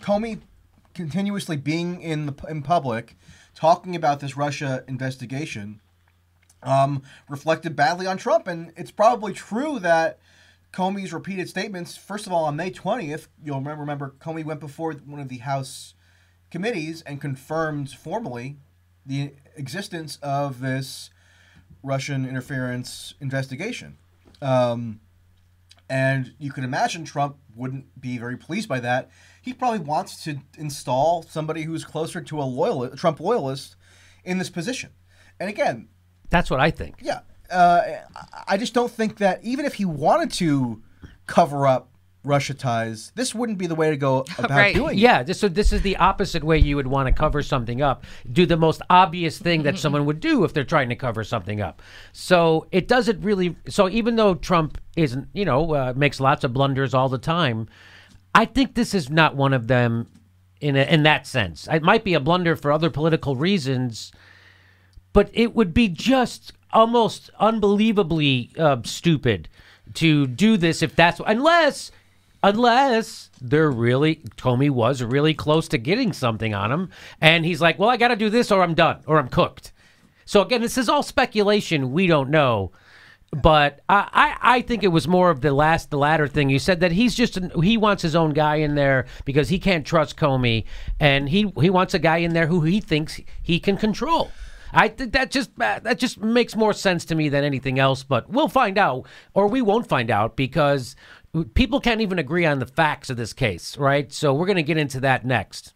Comey 0.00 0.40
continuously 0.94 1.56
being 1.56 2.00
in 2.00 2.26
the 2.26 2.34
in 2.48 2.62
public, 2.62 3.16
talking 3.54 3.96
about 3.96 4.20
this 4.20 4.36
Russia 4.36 4.84
investigation, 4.86 5.80
um, 6.62 7.02
reflected 7.28 7.74
badly 7.74 8.06
on 8.06 8.18
Trump. 8.18 8.46
And 8.46 8.72
it's 8.76 8.90
probably 8.90 9.32
true 9.32 9.78
that 9.78 10.18
Comey's 10.72 11.12
repeated 11.12 11.48
statements, 11.48 11.96
first 11.96 12.26
of 12.26 12.32
all, 12.32 12.44
on 12.44 12.56
May 12.56 12.70
20th, 12.70 13.28
you'll 13.42 13.58
remember, 13.58 13.80
remember 13.80 14.14
Comey 14.20 14.44
went 14.44 14.60
before 14.60 14.92
one 14.92 15.20
of 15.20 15.28
the 15.28 15.38
House 15.38 15.94
committees 16.50 17.02
and 17.02 17.20
confirmed 17.20 17.90
formally 17.90 18.56
the 19.04 19.32
existence 19.56 20.18
of 20.22 20.60
this 20.60 21.10
Russian 21.82 22.26
interference 22.28 23.14
investigation. 23.20 23.96
Um, 24.42 25.00
and 25.88 26.34
you 26.38 26.52
can 26.52 26.64
imagine 26.64 27.04
Trump 27.04 27.38
wouldn't 27.56 27.98
be 27.98 28.18
very 28.18 28.36
pleased 28.36 28.68
by 28.68 28.80
that. 28.80 29.10
He 29.40 29.54
probably 29.54 29.78
wants 29.78 30.22
to 30.24 30.38
install 30.58 31.22
somebody 31.22 31.62
who's 31.62 31.84
closer 31.84 32.20
to 32.20 32.40
a 32.40 32.44
loyal 32.44 32.88
Trump 32.90 33.20
loyalist 33.20 33.74
in 34.24 34.36
this 34.38 34.50
position. 34.50 34.90
And 35.40 35.48
again, 35.48 35.88
That's 36.28 36.50
what 36.50 36.60
I 36.60 36.70
think. 36.70 36.96
yeah, 37.00 37.20
uh, 37.50 37.82
I- 38.16 38.44
I 38.50 38.56
just 38.56 38.74
don't 38.74 38.90
think 38.90 39.18
that 39.18 39.40
even 39.44 39.64
if 39.66 39.74
he 39.74 39.84
wanted 39.84 40.32
to 40.34 40.82
cover 41.26 41.66
up 41.66 41.88
Russia 42.24 42.52
ties, 42.54 43.12
this 43.14 43.34
wouldn't 43.34 43.58
be 43.58 43.66
the 43.66 43.74
way 43.74 43.90
to 43.90 43.96
go 43.96 44.24
about 44.38 44.50
Right. 44.50 44.74
doing 44.74 44.98
it. 44.98 45.00
Yeah, 45.00 45.22
this, 45.22 45.38
so 45.40 45.48
this 45.48 45.72
is 45.72 45.82
the 45.82 45.96
opposite 45.96 46.42
way 46.44 46.58
you 46.58 46.76
would 46.76 46.86
want 46.86 47.06
to 47.06 47.12
cover 47.12 47.42
something 47.42 47.80
up. 47.80 48.04
Do 48.30 48.44
the 48.46 48.56
most 48.56 48.82
obvious 48.90 49.38
thing 49.38 49.62
that 49.62 49.78
someone 49.78 50.04
would 50.06 50.20
do 50.20 50.44
if 50.44 50.52
they're 50.52 50.64
trying 50.64 50.88
to 50.88 50.96
cover 50.96 51.24
something 51.24 51.60
up. 51.60 51.80
So 52.12 52.66
it 52.72 52.88
doesn't 52.88 53.20
really. 53.22 53.56
So 53.68 53.88
even 53.88 54.16
though 54.16 54.34
Trump 54.34 54.78
isn't, 54.96 55.28
you 55.32 55.44
know, 55.44 55.74
uh, 55.74 55.92
makes 55.96 56.20
lots 56.20 56.44
of 56.44 56.52
blunders 56.52 56.92
all 56.92 57.08
the 57.08 57.18
time, 57.18 57.68
I 58.34 58.44
think 58.46 58.74
this 58.74 58.94
is 58.94 59.08
not 59.10 59.36
one 59.36 59.52
of 59.54 59.68
them. 59.68 60.08
In 60.60 60.74
a, 60.74 60.82
in 60.82 61.04
that 61.04 61.24
sense, 61.24 61.68
it 61.70 61.84
might 61.84 62.02
be 62.02 62.14
a 62.14 62.20
blunder 62.20 62.56
for 62.56 62.72
other 62.72 62.90
political 62.90 63.36
reasons, 63.36 64.10
but 65.12 65.30
it 65.32 65.54
would 65.54 65.72
be 65.72 65.86
just 65.88 66.52
almost 66.72 67.30
unbelievably 67.38 68.50
uh, 68.58 68.78
stupid 68.84 69.48
to 69.94 70.26
do 70.26 70.56
this 70.56 70.82
if 70.82 70.94
that's 70.94 71.20
unless 71.26 71.90
unless 72.42 73.30
they're 73.40 73.70
really 73.70 74.16
Comey 74.36 74.70
was 74.70 75.02
really 75.02 75.34
close 75.34 75.68
to 75.68 75.78
getting 75.78 76.12
something 76.12 76.54
on 76.54 76.70
him, 76.70 76.90
and 77.20 77.44
he's 77.44 77.60
like, 77.60 77.78
"Well, 77.78 77.88
I 77.88 77.96
got 77.96 78.08
to 78.08 78.16
do 78.16 78.30
this, 78.30 78.50
or 78.52 78.62
I'm 78.62 78.74
done, 78.74 79.00
or 79.06 79.18
I'm 79.18 79.28
cooked." 79.28 79.72
So 80.24 80.42
again, 80.42 80.60
this 80.60 80.78
is 80.78 80.88
all 80.88 81.02
speculation. 81.02 81.92
We 81.92 82.06
don't 82.06 82.30
know. 82.30 82.72
But 83.30 83.80
I, 83.88 84.08
I, 84.12 84.56
I 84.56 84.62
think 84.62 84.82
it 84.82 84.88
was 84.88 85.06
more 85.06 85.28
of 85.28 85.42
the 85.42 85.52
last, 85.52 85.90
the 85.90 85.98
latter 85.98 86.26
thing. 86.26 86.48
You 86.48 86.58
said 86.58 86.80
that 86.80 86.92
he's 86.92 87.14
just 87.14 87.38
he 87.62 87.76
wants 87.76 88.02
his 88.02 88.16
own 88.16 88.32
guy 88.32 88.56
in 88.56 88.74
there 88.74 89.06
because 89.26 89.50
he 89.50 89.58
can't 89.58 89.86
trust 89.86 90.16
Comey, 90.16 90.64
and 90.98 91.28
he 91.28 91.52
he 91.60 91.68
wants 91.68 91.92
a 91.92 91.98
guy 91.98 92.18
in 92.18 92.32
there 92.32 92.46
who 92.46 92.62
he 92.62 92.80
thinks 92.80 93.20
he 93.42 93.60
can 93.60 93.76
control. 93.76 94.30
I 94.72 94.88
think 94.88 95.12
that 95.12 95.30
just 95.30 95.50
uh, 95.60 95.80
that 95.80 95.98
just 95.98 96.18
makes 96.20 96.56
more 96.56 96.72
sense 96.72 97.04
to 97.06 97.14
me 97.14 97.28
than 97.28 97.44
anything 97.44 97.78
else. 97.78 98.02
But 98.02 98.30
we'll 98.30 98.48
find 98.48 98.78
out, 98.78 99.06
or 99.34 99.46
we 99.48 99.62
won't 99.62 99.88
find 99.88 100.10
out 100.10 100.36
because 100.36 100.96
people 101.54 101.80
can't 101.80 102.00
even 102.00 102.18
agree 102.18 102.46
on 102.46 102.58
the 102.58 102.66
facts 102.66 103.10
of 103.10 103.16
this 103.16 103.32
case, 103.32 103.76
right? 103.76 104.12
So 104.12 104.32
we're 104.32 104.46
going 104.46 104.56
to 104.56 104.62
get 104.62 104.78
into 104.78 105.00
that 105.00 105.24
next. 105.24 105.74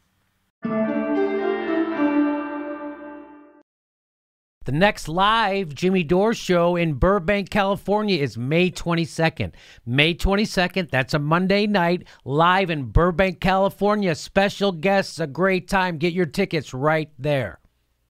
The 4.64 4.70
next 4.70 5.08
live 5.08 5.74
Jimmy 5.74 6.04
Dore 6.04 6.34
show 6.34 6.76
in 6.76 6.94
Burbank, 6.94 7.50
California 7.50 8.22
is 8.22 8.38
May 8.38 8.70
22nd. 8.70 9.54
May 9.84 10.14
22nd, 10.14 10.88
that's 10.88 11.14
a 11.14 11.18
Monday 11.18 11.66
night, 11.66 12.06
live 12.24 12.70
in 12.70 12.84
Burbank, 12.84 13.40
California. 13.40 14.14
Special 14.14 14.70
guests, 14.70 15.18
a 15.18 15.26
great 15.26 15.66
time. 15.66 15.98
Get 15.98 16.12
your 16.12 16.26
tickets 16.26 16.72
right 16.72 17.10
there. 17.18 17.58